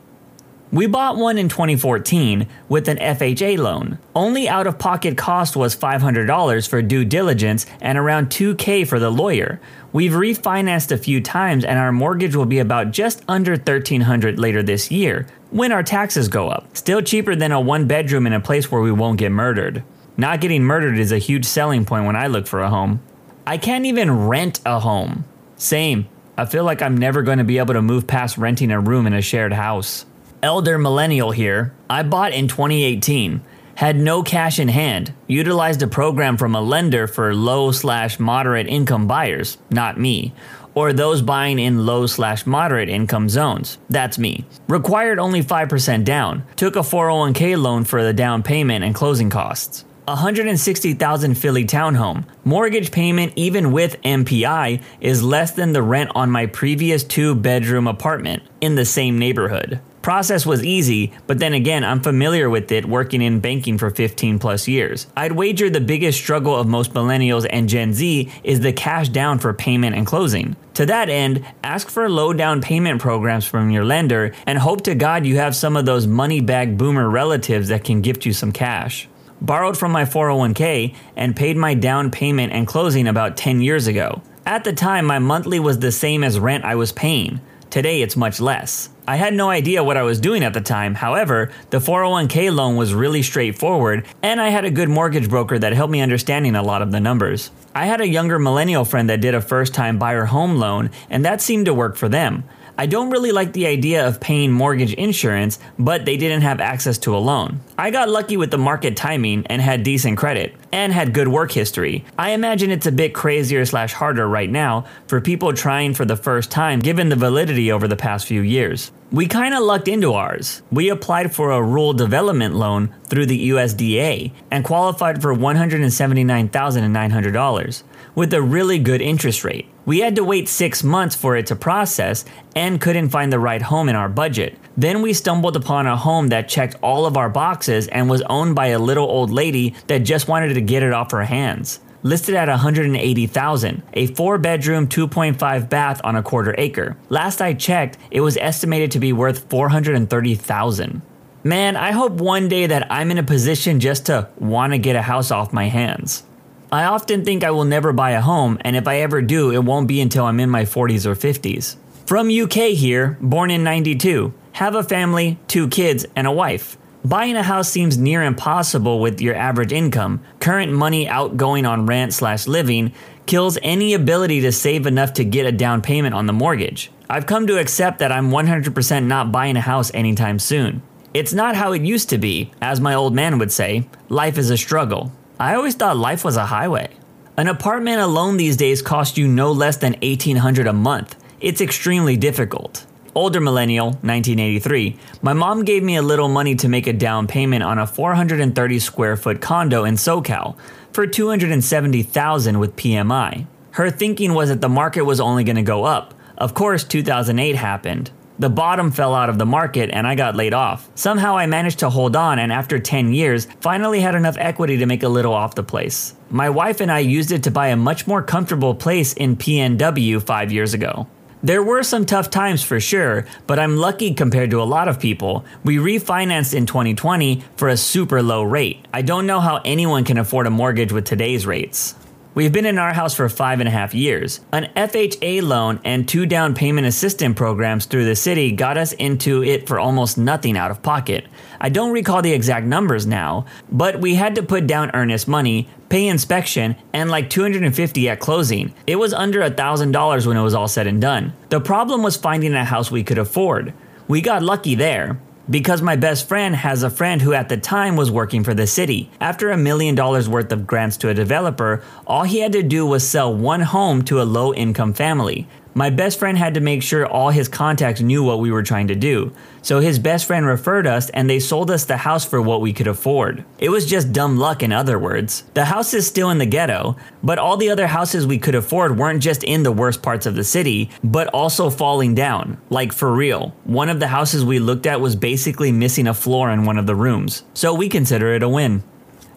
We 0.71 0.87
bought 0.87 1.15
one 1.15 1.37
in 1.37 1.47
2014 1.47 2.47
with 2.67 2.87
an 2.87 2.97
FHA 2.97 3.57
loan. 3.59 3.99
Only 4.15 4.49
out 4.49 4.67
of 4.67 4.79
pocket 4.79 5.15
cost 5.15 5.55
was 5.55 5.75
$500 5.75 6.67
for 6.67 6.81
due 6.81 7.05
diligence 7.05 7.65
and 7.79 7.97
around 7.97 8.29
2K 8.29 8.87
for 8.87 8.99
the 8.99 9.11
lawyer. 9.11 9.61
We've 9.93 10.11
refinanced 10.11 10.91
a 10.91 10.97
few 10.97 11.21
times 11.21 11.63
and 11.63 11.77
our 11.77 11.91
mortgage 11.91 12.35
will 12.35 12.47
be 12.47 12.59
about 12.59 12.91
just 12.91 13.23
under 13.27 13.51
1300 13.51 14.39
later 14.39 14.63
this 14.63 14.89
year 14.89 15.27
when 15.51 15.71
our 15.71 15.83
taxes 15.83 16.27
go 16.27 16.49
up. 16.49 16.75
Still 16.75 17.01
cheaper 17.01 17.35
than 17.35 17.51
a 17.51 17.61
one 17.61 17.87
bedroom 17.87 18.25
in 18.27 18.33
a 18.33 18.41
place 18.41 18.71
where 18.71 18.81
we 18.81 18.91
won't 18.91 19.19
get 19.19 19.31
murdered. 19.31 19.83
Not 20.17 20.41
getting 20.41 20.63
murdered 20.63 20.97
is 20.97 21.11
a 21.11 21.17
huge 21.19 21.45
selling 21.45 21.85
point 21.85 22.05
when 22.05 22.15
I 22.15 22.27
look 22.27 22.47
for 22.47 22.61
a 22.61 22.69
home. 22.69 23.01
I 23.45 23.57
can't 23.57 23.85
even 23.85 24.27
rent 24.27 24.59
a 24.65 24.79
home. 24.79 25.25
Same. 25.57 26.09
I 26.37 26.45
feel 26.45 26.63
like 26.63 26.81
I'm 26.81 26.97
never 26.97 27.21
going 27.21 27.37
to 27.37 27.43
be 27.43 27.59
able 27.59 27.75
to 27.75 27.81
move 27.81 28.07
past 28.07 28.37
renting 28.37 28.71
a 28.71 28.79
room 28.79 29.05
in 29.07 29.13
a 29.13 29.21
shared 29.21 29.53
house. 29.53 30.05
Elder 30.45 30.77
Millennial 30.77 31.31
here. 31.31 31.73
I 31.89 32.03
bought 32.03 32.31
in 32.31 32.47
2018. 32.47 33.41
Had 33.73 33.95
no 33.95 34.21
cash 34.21 34.59
in 34.59 34.67
hand. 34.67 35.11
Utilized 35.25 35.81
a 35.81 35.87
program 35.87 36.37
from 36.37 36.53
a 36.53 36.61
lender 36.61 37.07
for 37.07 37.33
low 37.33 37.71
slash 37.71 38.19
moderate 38.19 38.67
income 38.67 39.07
buyers, 39.07 39.57
not 39.71 39.99
me. 39.99 40.33
Or 40.75 40.93
those 40.93 41.23
buying 41.23 41.57
in 41.57 41.87
low 41.87 42.05
slash 42.05 42.45
moderate 42.45 42.89
income 42.89 43.27
zones. 43.27 43.79
That's 43.89 44.19
me. 44.19 44.45
Required 44.67 45.17
only 45.17 45.41
5% 45.41 46.03
down. 46.05 46.43
Took 46.57 46.75
a 46.75 46.81
401k 46.81 47.59
loan 47.59 47.83
for 47.83 48.03
the 48.03 48.13
down 48.13 48.43
payment 48.43 48.85
and 48.85 48.93
closing 48.93 49.31
costs. 49.31 49.83
160,000 50.07 51.33
Philly 51.33 51.65
townhome. 51.65 52.25
Mortgage 52.43 52.91
payment 52.91 53.33
even 53.35 53.71
with 53.71 53.99
MPI 54.03 54.83
is 55.01 55.23
less 55.23 55.53
than 55.53 55.73
the 55.73 55.81
rent 55.81 56.11
on 56.13 56.29
my 56.29 56.45
previous 56.45 57.03
two 57.03 57.33
bedroom 57.33 57.87
apartment 57.87 58.43
in 58.61 58.75
the 58.75 58.85
same 58.85 59.17
neighborhood. 59.17 59.79
Process 60.05 60.45
was 60.45 60.63
easy, 60.63 61.13
but 61.25 61.39
then 61.39 61.53
again, 61.53 61.83
I'm 61.83 61.99
familiar 61.99 62.47
with 62.47 62.71
it 62.71 62.85
working 62.85 63.23
in 63.23 63.39
banking 63.39 63.79
for 63.79 63.89
15 63.89 64.37
plus 64.37 64.67
years. 64.67 65.07
I'd 65.17 65.31
wager 65.31 65.67
the 65.67 65.81
biggest 65.81 66.19
struggle 66.19 66.55
of 66.55 66.67
most 66.67 66.93
millennials 66.93 67.47
and 67.49 67.67
Gen 67.67 67.91
Z 67.91 68.31
is 68.43 68.59
the 68.59 68.71
cash 68.71 69.09
down 69.09 69.39
for 69.39 69.51
payment 69.51 69.95
and 69.95 70.05
closing. 70.05 70.57
To 70.75 70.85
that 70.85 71.09
end, 71.09 71.43
ask 71.63 71.89
for 71.89 72.07
low 72.07 72.33
down 72.33 72.61
payment 72.61 73.01
programs 73.01 73.47
from 73.47 73.71
your 73.71 73.83
lender 73.83 74.35
and 74.45 74.59
hope 74.59 74.83
to 74.83 74.93
God 74.93 75.25
you 75.25 75.37
have 75.37 75.55
some 75.55 75.75
of 75.75 75.87
those 75.87 76.05
money 76.05 76.39
bag 76.39 76.77
boomer 76.77 77.09
relatives 77.09 77.69
that 77.69 77.83
can 77.83 78.01
gift 78.01 78.27
you 78.27 78.33
some 78.33 78.51
cash 78.51 79.09
borrowed 79.41 79.77
from 79.77 79.91
my 79.91 80.03
401k, 80.05 80.95
and 81.17 81.35
paid 81.35 81.57
my 81.57 81.73
down 81.73 82.09
payment 82.09 82.53
and 82.53 82.65
closing 82.65 83.07
about 83.07 83.35
10 83.35 83.59
years 83.59 83.85
ago. 83.85 84.21
At 84.45 84.63
the 84.63 84.73
time, 84.73 85.05
my 85.05 85.19
monthly 85.19 85.59
was 85.59 85.79
the 85.79 85.91
same 85.91 86.23
as 86.23 86.39
rent 86.39 86.63
I 86.63 86.75
was 86.75 86.91
paying. 86.91 87.41
Today, 87.69 88.01
it's 88.01 88.15
much 88.15 88.39
less. 88.39 88.89
I 89.07 89.17
had 89.17 89.33
no 89.33 89.49
idea 89.49 89.83
what 89.83 89.97
I 89.97 90.03
was 90.03 90.19
doing 90.19 90.43
at 90.43 90.53
the 90.53 90.61
time. 90.61 90.95
However, 90.95 91.51
the 91.69 91.79
401k 91.79 92.53
loan 92.55 92.75
was 92.75 92.93
really 92.93 93.21
straightforward, 93.21 94.05
and 94.23 94.41
I 94.41 94.49
had 94.49 94.65
a 94.65 94.71
good 94.71 94.89
mortgage 94.89 95.29
broker 95.29 95.59
that 95.59 95.73
helped 95.73 95.91
me 95.91 96.01
understanding 96.01 96.55
a 96.55 96.63
lot 96.63 96.81
of 96.81 96.91
the 96.91 96.99
numbers. 96.99 97.51
I 97.75 97.85
had 97.85 98.01
a 98.01 98.07
younger 98.07 98.39
millennial 98.39 98.85
friend 98.85 99.09
that 99.09 99.21
did 99.21 99.35
a 99.35 99.41
first 99.41 99.73
time 99.73 99.99
buyer 99.99 100.25
home 100.25 100.57
loan, 100.57 100.89
and 101.09 101.25
that 101.25 101.41
seemed 101.41 101.65
to 101.65 101.73
work 101.73 101.97
for 101.97 102.09
them. 102.09 102.45
I 102.77 102.87
don't 102.87 103.09
really 103.09 103.31
like 103.31 103.53
the 103.53 103.67
idea 103.67 104.05
of 104.05 104.19
paying 104.19 104.51
mortgage 104.51 104.91
insurance, 104.93 105.59
but 105.79 106.03
they 106.03 106.17
didn't 106.17 106.41
have 106.41 106.59
access 106.59 106.97
to 106.99 107.15
a 107.15 107.19
loan. 107.19 107.61
I 107.77 107.89
got 107.89 108.09
lucky 108.09 108.35
with 108.35 108.51
the 108.51 108.57
market 108.57 108.97
timing 108.97 109.45
and 109.47 109.61
had 109.61 109.83
decent 109.83 110.17
credit, 110.17 110.53
and 110.73 110.91
had 110.91 111.13
good 111.13 111.29
work 111.29 111.53
history. 111.53 112.03
I 112.19 112.31
imagine 112.31 112.71
it's 112.71 112.85
a 112.85 112.91
bit 112.91 113.13
crazier 113.13 113.63
slash 113.65 113.93
harder 113.93 114.27
right 114.27 114.49
now 114.49 114.87
for 115.07 115.21
people 115.21 115.53
trying 115.53 115.93
for 115.93 116.03
the 116.03 116.17
first 116.17 116.51
time 116.51 116.79
given 116.79 117.07
the 117.07 117.15
validity 117.15 117.71
over 117.71 117.87
the 117.87 117.95
past 117.95 118.27
few 118.27 118.41
years. 118.41 118.91
We 119.09 119.27
kinda 119.27 119.61
lucked 119.61 119.87
into 119.87 120.11
ours. 120.11 120.61
We 120.71 120.89
applied 120.89 121.33
for 121.33 121.51
a 121.51 121.63
rural 121.63 121.93
development 121.93 122.55
loan 122.55 122.93
through 123.05 123.27
the 123.27 123.51
USDA 123.51 124.33
and 124.51 124.65
qualified 124.65 125.21
for 125.21 125.33
$179,900 125.33 127.83
with 128.15 128.33
a 128.33 128.41
really 128.41 128.79
good 128.79 129.01
interest 129.01 129.43
rate. 129.43 129.67
We 129.85 129.99
had 129.99 130.15
to 130.15 130.23
wait 130.23 130.49
six 130.49 130.83
months 130.83 131.15
for 131.15 131.35
it 131.35 131.45
to 131.47 131.55
process 131.55 132.25
and 132.55 132.81
couldn't 132.81 133.09
find 133.09 133.31
the 133.31 133.39
right 133.39 133.61
home 133.61 133.87
in 133.87 133.95
our 133.95 134.09
budget. 134.09 134.57
Then 134.75 135.01
we 135.01 135.13
stumbled 135.13 135.55
upon 135.55 135.85
a 135.85 135.95
home 135.95 136.29
that 136.29 136.49
checked 136.49 136.75
all 136.81 137.05
of 137.05 137.17
our 137.17 137.29
boxes 137.29 137.87
and 137.89 138.09
was 138.09 138.23
owned 138.23 138.55
by 138.55 138.67
a 138.67 138.79
little 138.79 139.05
old 139.05 139.29
lady 139.29 139.75
that 139.87 139.99
just 139.99 140.27
wanted 140.27 140.53
to 140.55 140.61
get 140.61 140.81
it 140.81 140.93
off 140.93 141.11
her 141.11 141.25
hands. 141.25 141.81
Listed 142.01 142.35
at 142.35 142.47
180,000, 142.47 143.83
a 143.93 144.07
4 144.07 144.37
bedroom, 144.37 144.87
2.5 144.87 145.69
bath 145.69 146.01
on 146.03 146.15
a 146.15 146.21
quarter 146.23 146.53
acre. 146.57 146.97
Last 147.09 147.41
I 147.41 147.53
checked, 147.53 147.97
it 148.11 148.21
was 148.21 148.37
estimated 148.37 148.91
to 148.91 148.99
be 148.99 149.11
worth 149.11 149.49
430,000. 149.49 151.01
Man, 151.43 151.75
I 151.75 151.91
hope 151.91 152.13
one 152.13 152.47
day 152.47 152.67
that 152.67 152.91
I'm 152.91 153.11
in 153.11 153.17
a 153.17 153.23
position 153.23 153.79
just 153.79 154.07
to 154.07 154.29
want 154.39 154.73
to 154.73 154.79
get 154.79 154.95
a 154.95 155.01
house 155.01 155.31
off 155.31 155.53
my 155.53 155.67
hands. 155.67 156.23
I 156.71 156.85
often 156.85 157.23
think 157.23 157.43
I 157.43 157.51
will 157.51 157.65
never 157.65 157.93
buy 157.93 158.11
a 158.11 158.21
home, 158.21 158.57
and 158.61 158.75
if 158.75 158.87
I 158.87 158.97
ever 158.97 159.21
do, 159.21 159.51
it 159.51 159.63
won't 159.63 159.87
be 159.87 160.01
until 160.01 160.25
I'm 160.25 160.39
in 160.39 160.49
my 160.49 160.63
40s 160.63 161.05
or 161.05 161.15
50s. 161.15 161.75
From 162.05 162.29
UK 162.29 162.73
here, 162.75 163.17
born 163.21 163.51
in 163.51 163.63
92. 163.63 164.33
have 164.53 164.75
a 164.75 164.83
family, 164.83 165.37
two 165.47 165.67
kids, 165.67 166.05
and 166.15 166.27
a 166.27 166.31
wife. 166.31 166.77
Buying 167.03 167.35
a 167.35 167.43
house 167.43 167.69
seems 167.69 167.97
near 167.97 168.23
impossible 168.23 168.99
with 168.99 169.21
your 169.21 169.35
average 169.35 169.71
income. 169.71 170.21
Current 170.39 170.71
money 170.71 171.07
outgoing 171.07 171.65
on 171.65 171.85
rent 171.85 172.13
slash 172.13 172.47
living 172.47 172.93
kills 173.25 173.59
any 173.61 173.93
ability 173.93 174.41
to 174.41 174.51
save 174.51 174.87
enough 174.87 175.13
to 175.13 175.23
get 175.23 175.45
a 175.45 175.51
down 175.51 175.81
payment 175.81 176.15
on 176.15 176.25
the 176.25 176.33
mortgage. 176.33 176.91
I've 177.09 177.27
come 177.27 177.45
to 177.47 177.59
accept 177.59 177.99
that 177.99 178.11
I'm 178.11 178.31
100% 178.31 179.05
not 179.05 179.31
buying 179.31 179.55
a 179.55 179.61
house 179.61 179.91
anytime 179.93 180.39
soon. 180.39 180.81
It's 181.13 181.33
not 181.33 181.55
how 181.55 181.73
it 181.73 181.83
used 181.83 182.09
to 182.09 182.17
be. 182.17 182.51
As 182.61 182.81
my 182.81 182.93
old 182.93 183.13
man 183.13 183.37
would 183.37 183.51
say, 183.51 183.87
life 184.09 184.37
is 184.37 184.49
a 184.49 184.57
struggle. 184.57 185.11
I 185.37 185.55
always 185.55 185.75
thought 185.75 185.97
life 185.97 186.23
was 186.23 186.37
a 186.37 186.45
highway. 186.45 186.95
An 187.35 187.49
apartment 187.49 187.99
alone 187.99 188.37
these 188.37 188.55
days 188.55 188.81
costs 188.81 189.17
you 189.17 189.27
no 189.27 189.51
less 189.51 189.75
than 189.75 189.93
1800 190.01 190.65
a 190.65 190.71
month. 190.71 191.17
It's 191.41 191.59
extremely 191.59 192.15
difficult. 192.15 192.85
Older 193.13 193.41
millennial, 193.41 193.87
1983, 193.87 194.97
my 195.21 195.33
mom 195.33 195.65
gave 195.65 195.83
me 195.83 195.97
a 195.97 196.01
little 196.01 196.29
money 196.29 196.55
to 196.55 196.69
make 196.69 196.87
a 196.87 196.93
down 196.93 197.27
payment 197.27 197.63
on 197.63 197.77
a 197.77 197.85
430 197.85 198.79
square 198.79 199.17
foot 199.17 199.41
condo 199.41 199.83
in 199.83 199.95
SoCal 199.95 200.55
for 200.93 201.05
270,000 201.05 202.57
with 202.57 202.77
PMI. 202.77 203.45
Her 203.71 203.91
thinking 203.91 204.33
was 204.33 204.47
that 204.47 204.61
the 204.61 204.69
market 204.69 205.03
was 205.03 205.19
only 205.19 205.43
going 205.43 205.57
to 205.57 205.61
go 205.61 205.83
up. 205.83 206.13
Of 206.37 206.53
course, 206.53 206.85
2008 206.85 207.57
happened. 207.57 208.09
The 208.37 208.49
bottom 208.49 208.91
fell 208.91 209.15
out 209.15 209.29
of 209.29 209.37
the 209.37 209.45
market 209.45 209.89
and 209.91 210.05
I 210.05 210.15
got 210.15 210.35
laid 210.35 210.53
off. 210.53 210.89
Somehow 210.95 211.37
I 211.37 211.45
managed 211.45 211.79
to 211.79 211.89
hold 211.89 212.17
on 212.17 212.37
and 212.37 212.51
after 212.51 212.79
10 212.79 213.13
years, 213.13 213.47
finally 213.61 214.01
had 214.01 214.13
enough 214.13 214.35
equity 214.37 214.77
to 214.77 214.85
make 214.85 215.03
a 215.03 215.07
little 215.07 215.33
off 215.33 215.55
the 215.55 215.63
place. 215.63 216.15
My 216.29 216.49
wife 216.49 216.81
and 216.81 216.91
I 216.91 216.99
used 216.99 217.31
it 217.31 217.43
to 217.43 217.51
buy 217.51 217.67
a 217.67 217.77
much 217.77 218.07
more 218.07 218.21
comfortable 218.21 218.75
place 218.75 219.13
in 219.13 219.37
PNW 219.37 220.21
5 220.21 220.51
years 220.51 220.73
ago. 220.73 221.07
There 221.43 221.63
were 221.63 221.83
some 221.83 222.05
tough 222.05 222.29
times 222.29 222.63
for 222.63 222.79
sure, 222.79 223.25
but 223.45 223.59
I'm 223.59 223.77
lucky 223.77 224.13
compared 224.13 224.49
to 224.51 224.61
a 224.61 224.63
lot 224.63 224.87
of 224.87 224.99
people. 224.99 225.45
We 225.63 225.77
refinanced 225.77 226.55
in 226.55 226.65
2020 226.65 227.43
for 227.55 227.69
a 227.69 227.77
super 227.77 228.21
low 228.21 228.43
rate. 228.43 228.85
I 228.93 229.01
don't 229.01 229.27
know 229.27 229.39
how 229.39 229.61
anyone 229.63 230.03
can 230.03 230.17
afford 230.17 230.47
a 230.47 230.49
mortgage 230.49 230.91
with 230.91 231.05
today's 231.05 231.45
rates. 231.45 231.95
We've 232.35 232.51
been 232.51 232.65
in 232.65 232.77
our 232.77 232.91
house 232.91 233.13
for 233.13 233.29
five 233.29 233.61
and 233.61 233.69
a 233.69 233.71
half 233.71 233.93
years. 233.93 234.41
An 234.51 234.69
FHA 234.75 235.41
loan 235.41 235.79
and 235.85 236.05
two 236.05 236.25
down 236.25 236.53
payment 236.53 236.85
assistance 236.85 237.37
programs 237.37 237.85
through 237.85 238.03
the 238.03 238.15
city 238.17 238.51
got 238.51 238.77
us 238.77 238.91
into 238.91 239.41
it 239.41 239.69
for 239.69 239.79
almost 239.79 240.17
nothing 240.17 240.57
out 240.57 240.69
of 240.69 240.83
pocket. 240.83 241.27
I 241.61 241.69
don't 241.69 241.93
recall 241.93 242.21
the 242.21 242.33
exact 242.33 242.65
numbers 242.65 243.07
now, 243.07 243.45
but 243.71 244.01
we 244.01 244.15
had 244.15 244.35
to 244.35 244.43
put 244.43 244.67
down 244.67 244.91
earnest 244.93 245.29
money, 245.29 245.69
pay 245.87 246.09
inspection, 246.09 246.75
and 246.91 247.09
like 247.09 247.29
250 247.29 248.09
at 248.09 248.19
closing. 248.19 248.73
It 248.85 248.97
was 248.97 249.13
under 249.13 249.39
$1,000 249.39 250.27
when 250.27 250.35
it 250.35 250.43
was 250.43 250.53
all 250.53 250.67
said 250.67 250.87
and 250.87 250.99
done. 250.99 251.31
The 251.47 251.61
problem 251.61 252.03
was 252.03 252.17
finding 252.17 252.53
a 252.53 252.65
house 252.65 252.91
we 252.91 253.05
could 253.05 253.17
afford. 253.17 253.73
We 254.09 254.19
got 254.19 254.43
lucky 254.43 254.75
there 254.75 255.21
because 255.49 255.81
my 255.81 255.95
best 255.95 256.27
friend 256.27 256.55
has 256.55 256.83
a 256.83 256.89
friend 256.89 257.21
who 257.21 257.33
at 257.33 257.49
the 257.49 257.57
time 257.57 257.95
was 257.95 258.11
working 258.11 258.43
for 258.43 258.53
the 258.53 258.67
city. 258.67 259.09
After 259.19 259.51
a 259.51 259.57
million 259.57 259.95
dollars 259.95 260.27
worth 260.27 260.51
of 260.51 260.65
grants 260.65 260.97
to 260.97 261.09
a 261.09 261.13
developer, 261.13 261.83
all 262.07 262.23
he 262.23 262.39
had 262.39 262.53
to 262.53 262.63
do 262.63 262.85
was 262.85 263.07
sell 263.07 263.33
one 263.33 263.61
home 263.61 264.03
to 264.03 264.21
a 264.21 264.23
low 264.23 264.53
income 264.53 264.93
family. 264.93 265.47
My 265.77 265.89
best 265.89 266.19
friend 266.19 266.37
had 266.37 266.53
to 266.53 266.61
make 266.61 266.81
sure 266.81 267.05
all 267.05 267.31
his 267.31 267.49
contacts 267.49 267.99
knew 267.99 268.23
what 268.23 268.39
we 268.39 268.49
were 268.49 268.63
trying 268.63 268.87
to 268.87 268.95
do. 268.95 269.33
So 269.61 269.81
his 269.81 269.99
best 269.99 270.25
friend 270.25 270.45
referred 270.45 270.87
us 270.87 271.09
and 271.09 271.29
they 271.29 271.37
sold 271.37 271.69
us 271.69 271.83
the 271.83 271.97
house 271.97 272.23
for 272.23 272.41
what 272.41 272.61
we 272.61 272.71
could 272.71 272.87
afford. 272.87 273.43
It 273.59 273.67
was 273.67 273.85
just 273.85 274.13
dumb 274.13 274.37
luck, 274.37 274.63
in 274.63 274.71
other 274.71 274.97
words. 274.97 275.43
The 275.53 275.65
house 275.65 275.93
is 275.93 276.07
still 276.07 276.29
in 276.29 276.37
the 276.37 276.45
ghetto, 276.45 276.95
but 277.21 277.39
all 277.39 277.57
the 277.57 277.71
other 277.71 277.87
houses 277.87 278.25
we 278.25 278.39
could 278.39 278.55
afford 278.55 278.97
weren't 278.97 279.21
just 279.21 279.43
in 279.43 279.63
the 279.63 279.71
worst 279.73 280.01
parts 280.01 280.25
of 280.25 280.35
the 280.35 280.45
city, 280.45 280.91
but 281.03 281.27
also 281.27 281.69
falling 281.69 282.15
down. 282.15 282.57
Like 282.69 282.93
for 282.93 283.13
real. 283.13 283.53
One 283.65 283.89
of 283.89 283.99
the 283.99 284.07
houses 284.07 284.45
we 284.45 284.59
looked 284.59 284.85
at 284.85 285.01
was 285.01 285.17
basically 285.17 285.73
missing 285.73 286.07
a 286.07 286.13
floor 286.13 286.51
in 286.51 286.63
one 286.63 286.77
of 286.77 286.87
the 286.87 286.95
rooms. 286.95 287.43
So 287.53 287.73
we 287.73 287.89
consider 287.89 288.33
it 288.33 288.43
a 288.43 288.47
win. 288.47 288.81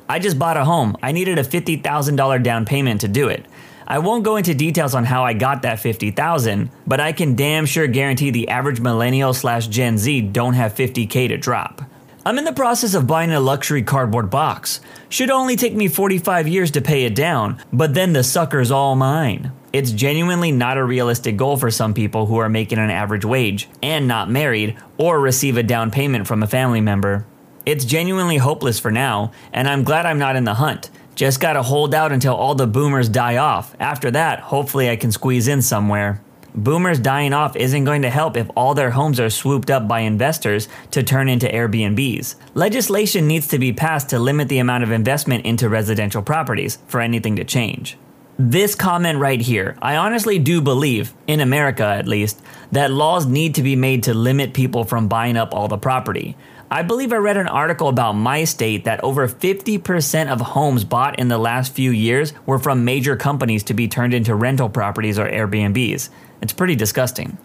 I 0.09 0.21
just 0.21 0.38
bought 0.38 0.57
a 0.57 0.64
home. 0.64 0.97
I 1.02 1.11
needed 1.11 1.38
a 1.38 1.42
$50,000 1.42 2.42
down 2.42 2.64
payment 2.64 3.02
to 3.02 3.09
do 3.09 3.28
it. 3.28 3.45
I 3.90 4.00
won't 4.00 4.23
go 4.23 4.37
into 4.37 4.52
details 4.52 4.95
on 4.95 5.07
how 5.07 5.25
I 5.25 5.33
got 5.33 5.62
that 5.62 5.80
50,000, 5.80 6.71
but 6.87 7.00
I 7.00 7.12
can 7.12 7.35
damn 7.35 7.64
sure 7.64 7.87
guarantee 7.87 8.30
the 8.30 8.50
average 8.50 8.80
millennial 8.80 9.33
slash 9.33 9.66
Gen 9.66 9.97
Z 9.97 10.21
don't 10.21 10.52
have 10.52 10.75
50k 10.75 11.28
to 11.28 11.38
drop. 11.38 11.80
I'm 12.26 12.37
in 12.37 12.45
the 12.45 12.52
process 12.52 12.92
of 12.92 13.07
buying 13.07 13.33
a 13.33 13.40
luxury 13.40 13.83
cardboard 13.83 14.28
box. 14.28 14.83
Should 15.09 15.30
only 15.30 15.57
take 15.57 15.73
me 15.73 15.88
45 15.88 16.47
years 16.47 16.71
to 16.73 16.83
pay 16.83 17.04
it 17.04 17.14
down, 17.14 17.62
but 17.73 17.95
then 17.95 18.12
the 18.12 18.23
sucker's 18.23 18.71
all 18.71 18.95
mine. 18.95 19.52
It's 19.73 19.92
genuinely 19.92 20.52
not 20.52 20.76
a 20.76 20.85
realistic 20.85 21.38
goal 21.38 21.57
for 21.57 21.71
some 21.71 21.95
people 21.95 22.26
who 22.26 22.37
are 22.37 22.50
making 22.50 22.78
an 22.78 22.90
average 22.90 23.25
wage 23.25 23.71
and 23.83 24.07
not 24.07 24.28
married 24.28 24.76
or 24.99 25.18
receive 25.18 25.57
a 25.57 25.62
down 25.62 25.90
payment 25.90 26.26
from 26.26 26.42
a 26.42 26.47
family 26.47 26.83
member. 26.83 27.25
It's 27.64 27.87
genuinely 27.87 28.37
hopeless 28.37 28.78
for 28.78 28.90
now, 28.90 29.33
and 29.50 29.66
I'm 29.66 29.83
glad 29.83 30.04
I'm 30.04 30.18
not 30.18 30.37
in 30.37 30.45
the 30.45 30.54
hunt. 30.54 30.90
Just 31.19 31.41
gotta 31.41 31.65
hold 31.65 31.97
out 31.97 32.13
until 32.13 32.37
all 32.37 32.55
the 32.55 32.69
boomers 32.69 33.09
die 33.09 33.39
off. 33.39 33.75
After 33.81 34.09
that, 34.13 34.39
hopefully 34.39 34.89
I 34.89 34.95
can 34.95 35.11
squeeze 35.11 35.49
in 35.49 35.63
somewhere. 35.63 36.23
Boomers 36.55 37.01
dying 37.01 37.33
off 37.33 37.57
isn't 37.57 37.83
going 37.83 38.03
to 38.03 38.09
help 38.09 38.37
if 38.37 38.49
all 38.55 38.73
their 38.73 38.93
homes 38.93 39.19
are 39.19 39.29
swooped 39.29 39.69
up 39.69 39.89
by 39.89 40.03
investors 40.03 40.69
to 40.93 41.03
turn 41.03 41.29
into 41.29 41.49
Airbnbs. 41.49 42.37
Legislation 42.55 43.27
needs 43.27 43.49
to 43.49 43.59
be 43.59 43.73
passed 43.73 44.11
to 44.11 44.19
limit 44.21 44.49
the 44.49 44.61
amount 44.61 44.85
of 44.85 44.93
investment 44.93 45.45
into 45.45 45.69
residential 45.69 46.23
properties 46.23 46.79
for 46.87 47.01
anything 47.01 47.35
to 47.35 47.43
change. 47.43 47.99
This 48.39 48.77
comment 48.77 49.19
right 49.19 49.41
here, 49.41 49.77
I 49.83 49.97
honestly 49.97 50.39
do 50.39 50.61
believe, 50.61 51.13
in 51.27 51.41
America 51.41 51.83
at 51.83 52.07
least, 52.07 52.41
that 52.71 52.93
laws 52.93 53.27
need 53.27 53.57
to 53.57 53.65
be 53.65 53.75
made 53.75 54.05
to 54.05 54.15
limit 54.15 54.55
people 54.55 54.85
from 54.85 55.09
buying 55.09 55.37
up 55.37 55.53
all 55.53 55.67
the 55.67 55.79
property. 55.79 56.37
I 56.71 56.83
believe 56.83 57.15
I 57.15 57.17
read 57.17 57.39
an 57.39 57.49
article 57.49 57.89
about 57.89 58.13
my 58.13 58.45
state 58.45 58.85
that 58.85 59.03
over 59.03 59.27
50% 59.27 60.29
of 60.29 60.41
homes 60.41 60.85
bought 60.85 61.19
in 61.19 61.29
the 61.29 61.39
last 61.39 61.73
few 61.73 61.91
years 61.91 62.35
were 62.45 62.59
from 62.59 62.85
major 62.85 63.17
companies 63.17 63.63
to 63.65 63.75
be 63.75 63.89
turned 63.89 64.13
into 64.13 64.35
rental 64.35 64.69
properties 64.69 65.19
or 65.19 65.27
Airbnbs. 65.27 66.11
It's 66.43 66.53
pretty 66.53 66.77
disgusting. 66.77 67.39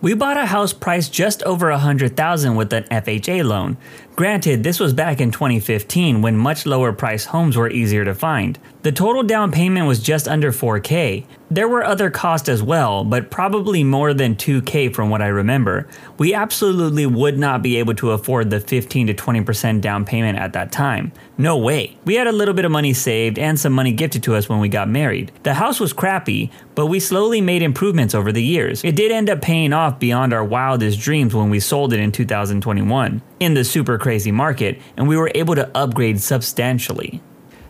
We 0.00 0.14
bought 0.14 0.38
a 0.38 0.46
house 0.46 0.72
priced 0.72 1.12
just 1.12 1.42
over 1.42 1.70
100,000 1.70 2.56
with 2.56 2.72
an 2.72 2.84
FHA 2.84 3.44
loan. 3.44 3.76
Granted, 4.14 4.62
this 4.62 4.78
was 4.78 4.92
back 4.92 5.22
in 5.22 5.30
2015 5.30 6.20
when 6.20 6.36
much 6.36 6.66
lower 6.66 6.92
priced 6.92 7.28
homes 7.28 7.56
were 7.56 7.70
easier 7.70 8.04
to 8.04 8.14
find. 8.14 8.58
The 8.82 8.92
total 8.92 9.22
down 9.22 9.52
payment 9.52 9.86
was 9.86 10.00
just 10.00 10.28
under 10.28 10.52
4k. 10.52 11.24
There 11.50 11.68
were 11.68 11.84
other 11.84 12.10
costs 12.10 12.48
as 12.48 12.62
well, 12.62 13.04
but 13.04 13.30
probably 13.30 13.84
more 13.84 14.12
than 14.12 14.36
2k 14.36 14.94
from 14.94 15.08
what 15.08 15.22
I 15.22 15.28
remember. 15.28 15.86
We 16.18 16.34
absolutely 16.34 17.06
would 17.06 17.38
not 17.38 17.62
be 17.62 17.76
able 17.76 17.94
to 17.96 18.10
afford 18.10 18.50
the 18.50 18.60
15 18.60 19.08
to 19.08 19.14
20% 19.14 19.80
down 19.80 20.04
payment 20.04 20.38
at 20.38 20.52
that 20.54 20.72
time. 20.72 21.12
No 21.38 21.56
way. 21.56 21.96
We 22.04 22.14
had 22.14 22.26
a 22.26 22.32
little 22.32 22.54
bit 22.54 22.64
of 22.64 22.72
money 22.72 22.94
saved 22.94 23.38
and 23.38 23.58
some 23.58 23.72
money 23.72 23.92
gifted 23.92 24.22
to 24.24 24.34
us 24.34 24.48
when 24.48 24.60
we 24.60 24.68
got 24.68 24.88
married. 24.88 25.32
The 25.42 25.54
house 25.54 25.78
was 25.78 25.92
crappy, 25.92 26.50
but 26.74 26.86
we 26.86 27.00
slowly 27.00 27.40
made 27.40 27.62
improvements 27.62 28.14
over 28.14 28.32
the 28.32 28.42
years. 28.42 28.82
It 28.84 28.96
did 28.96 29.12
end 29.12 29.30
up 29.30 29.42
paying 29.42 29.72
off 29.72 29.98
beyond 29.98 30.32
our 30.32 30.44
wildest 30.44 31.00
dreams 31.00 31.34
when 31.34 31.50
we 31.50 31.60
sold 31.60 31.92
it 31.92 32.00
in 32.00 32.12
2021 32.12 33.22
in 33.40 33.54
the 33.54 33.64
super 33.64 33.98
crazy 34.02 34.30
market, 34.30 34.78
and 34.98 35.08
we 35.08 35.16
were 35.16 35.32
able 35.34 35.54
to 35.54 35.70
upgrade 35.74 36.20
substantially. 36.20 37.22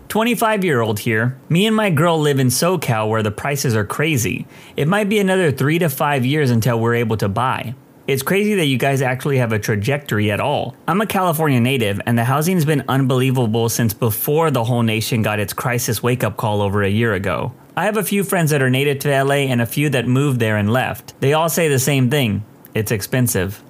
25 0.09 0.65
year 0.65 0.81
old 0.81 0.99
here. 0.99 1.39
Me 1.49 1.67
and 1.67 1.77
my 1.77 1.89
girl 1.89 2.19
live 2.19 2.41
in 2.41 2.49
SoCal 2.49 3.09
where 3.09 3.23
the 3.23 3.31
prices 3.31 3.77
are 3.77 3.85
crazy. 3.85 4.47
It 4.77 4.89
might 4.89 5.09
be 5.09 5.21
another 5.21 5.53
3 5.53 5.79
to 5.79 5.89
5 5.89 6.27
years 6.27 6.51
until 6.51 6.81
we're 6.81 6.97
able 6.97 7.17
to 7.19 7.29
buy. 7.29 7.75
It's 8.09 8.23
crazy 8.23 8.57
that 8.57 8.67
you 8.67 8.79
guys 8.79 9.01
actually 9.01 9.39
have 9.39 9.53
a 9.53 9.61
trajectory 9.61 10.33
at 10.33 10.41
all. 10.41 10.75
I'm 10.89 11.01
a 11.01 11.07
California 11.07 11.61
native, 11.61 12.01
and 12.05 12.19
the 12.19 12.25
housing 12.25 12.57
has 12.57 12.65
been 12.65 12.85
unbelievable 12.89 13.69
since 13.69 13.95
before 13.95 14.51
the 14.51 14.65
whole 14.65 14.83
nation 14.83 15.23
got 15.23 15.39
its 15.39 15.53
crisis 15.53 16.03
wake 16.03 16.25
up 16.25 16.37
call 16.37 16.61
over 16.61 16.83
a 16.83 16.91
year 16.91 17.15
ago. 17.15 17.53
I 17.77 17.85
have 17.85 17.97
a 17.97 18.03
few 18.03 18.25
friends 18.25 18.51
that 18.51 18.61
are 18.61 18.69
native 18.69 18.99
to 19.01 19.25
LA 19.25 19.47
and 19.47 19.63
a 19.63 19.67
few 19.67 19.89
that 19.91 20.07
moved 20.07 20.41
there 20.41 20.57
and 20.57 20.71
left. 20.71 21.19
They 21.21 21.33
all 21.33 21.49
say 21.49 21.69
the 21.69 21.79
same 21.79 22.11
thing 22.11 22.45
it's 22.75 22.91
expensive. 22.91 23.63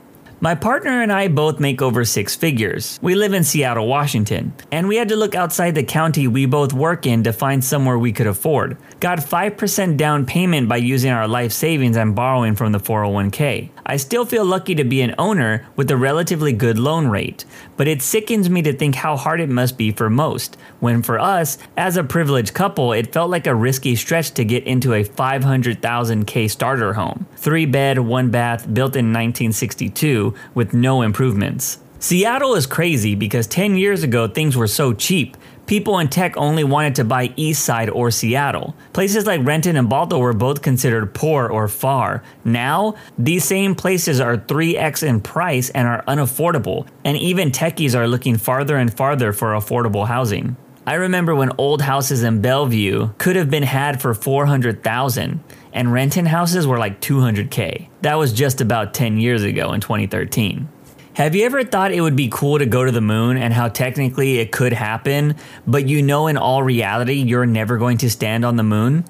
My 0.42 0.56
partner 0.56 1.02
and 1.02 1.12
I 1.12 1.28
both 1.28 1.60
make 1.60 1.80
over 1.80 2.04
six 2.04 2.34
figures. 2.34 2.98
We 3.00 3.14
live 3.14 3.32
in 3.32 3.44
Seattle, 3.44 3.86
Washington, 3.86 4.52
and 4.72 4.88
we 4.88 4.96
had 4.96 5.10
to 5.10 5.14
look 5.14 5.36
outside 5.36 5.76
the 5.76 5.84
county 5.84 6.26
we 6.26 6.46
both 6.46 6.72
work 6.72 7.06
in 7.06 7.22
to 7.22 7.32
find 7.32 7.64
somewhere 7.64 7.96
we 7.96 8.10
could 8.10 8.26
afford. 8.26 8.76
Got 9.02 9.18
5% 9.18 9.96
down 9.96 10.26
payment 10.26 10.68
by 10.68 10.76
using 10.76 11.10
our 11.10 11.26
life 11.26 11.50
savings 11.50 11.96
and 11.96 12.14
borrowing 12.14 12.54
from 12.54 12.70
the 12.70 12.78
401k. 12.78 13.70
I 13.84 13.96
still 13.96 14.24
feel 14.24 14.44
lucky 14.44 14.76
to 14.76 14.84
be 14.84 15.02
an 15.02 15.16
owner 15.18 15.66
with 15.74 15.90
a 15.90 15.96
relatively 15.96 16.52
good 16.52 16.78
loan 16.78 17.08
rate, 17.08 17.44
but 17.76 17.88
it 17.88 18.00
sickens 18.00 18.48
me 18.48 18.62
to 18.62 18.72
think 18.72 18.94
how 18.94 19.16
hard 19.16 19.40
it 19.40 19.48
must 19.48 19.76
be 19.76 19.90
for 19.90 20.08
most, 20.08 20.56
when 20.78 21.02
for 21.02 21.18
us, 21.18 21.58
as 21.76 21.96
a 21.96 22.04
privileged 22.04 22.54
couple, 22.54 22.92
it 22.92 23.12
felt 23.12 23.28
like 23.28 23.48
a 23.48 23.56
risky 23.56 23.96
stretch 23.96 24.30
to 24.34 24.44
get 24.44 24.62
into 24.68 24.94
a 24.94 25.02
500,000k 25.02 26.48
starter 26.48 26.92
home. 26.92 27.26
Three 27.34 27.66
bed, 27.66 27.98
one 27.98 28.30
bath, 28.30 28.72
built 28.72 28.94
in 28.94 29.06
1962 29.06 30.32
with 30.54 30.74
no 30.74 31.02
improvements. 31.02 31.80
Seattle 32.02 32.56
is 32.56 32.66
crazy 32.66 33.14
because 33.14 33.46
10 33.46 33.76
years 33.76 34.02
ago 34.02 34.26
things 34.26 34.56
were 34.56 34.66
so 34.66 34.92
cheap. 34.92 35.36
People 35.66 35.98
in 35.98 36.08
tech 36.08 36.36
only 36.36 36.64
wanted 36.64 36.96
to 36.96 37.04
buy 37.04 37.32
East 37.36 37.64
Side 37.64 37.88
or 37.88 38.10
Seattle. 38.10 38.74
Places 38.92 39.26
like 39.26 39.44
Renton 39.44 39.76
and 39.76 39.88
Balto 39.88 40.18
were 40.18 40.32
both 40.32 40.60
considered 40.60 41.14
poor 41.14 41.48
or 41.48 41.68
far. 41.68 42.22
Now, 42.44 42.96
these 43.16 43.44
same 43.44 43.74
places 43.74 44.20
are 44.20 44.36
3x 44.36 45.02
in 45.06 45.20
price 45.20 45.70
and 45.70 45.86
are 45.86 46.04
unaffordable, 46.04 46.86
and 47.04 47.16
even 47.16 47.50
techies 47.50 47.94
are 47.94 48.08
looking 48.08 48.36
farther 48.36 48.76
and 48.76 48.92
farther 48.92 49.32
for 49.32 49.52
affordable 49.52 50.06
housing. 50.06 50.56
I 50.84 50.94
remember 50.94 51.34
when 51.34 51.52
old 51.58 51.80
houses 51.82 52.24
in 52.24 52.40
Bellevue 52.40 53.10
could 53.18 53.36
have 53.36 53.48
been 53.48 53.62
had 53.62 54.02
for 54.02 54.14
400,000 54.14 55.40
and 55.72 55.92
Renton 55.92 56.26
houses 56.26 56.66
were 56.66 56.78
like 56.78 57.00
200k. 57.00 57.88
That 58.02 58.18
was 58.18 58.32
just 58.32 58.60
about 58.60 58.94
10 58.94 59.18
years 59.18 59.42
ago 59.42 59.72
in 59.72 59.80
2013. 59.80 60.68
Have 61.14 61.34
you 61.34 61.44
ever 61.44 61.62
thought 61.62 61.92
it 61.92 62.00
would 62.00 62.16
be 62.16 62.30
cool 62.32 62.58
to 62.58 62.64
go 62.64 62.86
to 62.86 62.90
the 62.90 63.02
moon 63.02 63.36
and 63.36 63.52
how 63.52 63.68
technically 63.68 64.38
it 64.38 64.50
could 64.50 64.72
happen, 64.72 65.36
but 65.66 65.86
you 65.86 66.00
know 66.00 66.26
in 66.26 66.38
all 66.38 66.62
reality 66.62 67.16
you're 67.16 67.44
never 67.44 67.76
going 67.76 67.98
to 67.98 68.08
stand 68.08 68.46
on 68.46 68.56
the 68.56 68.62
moon? 68.62 69.04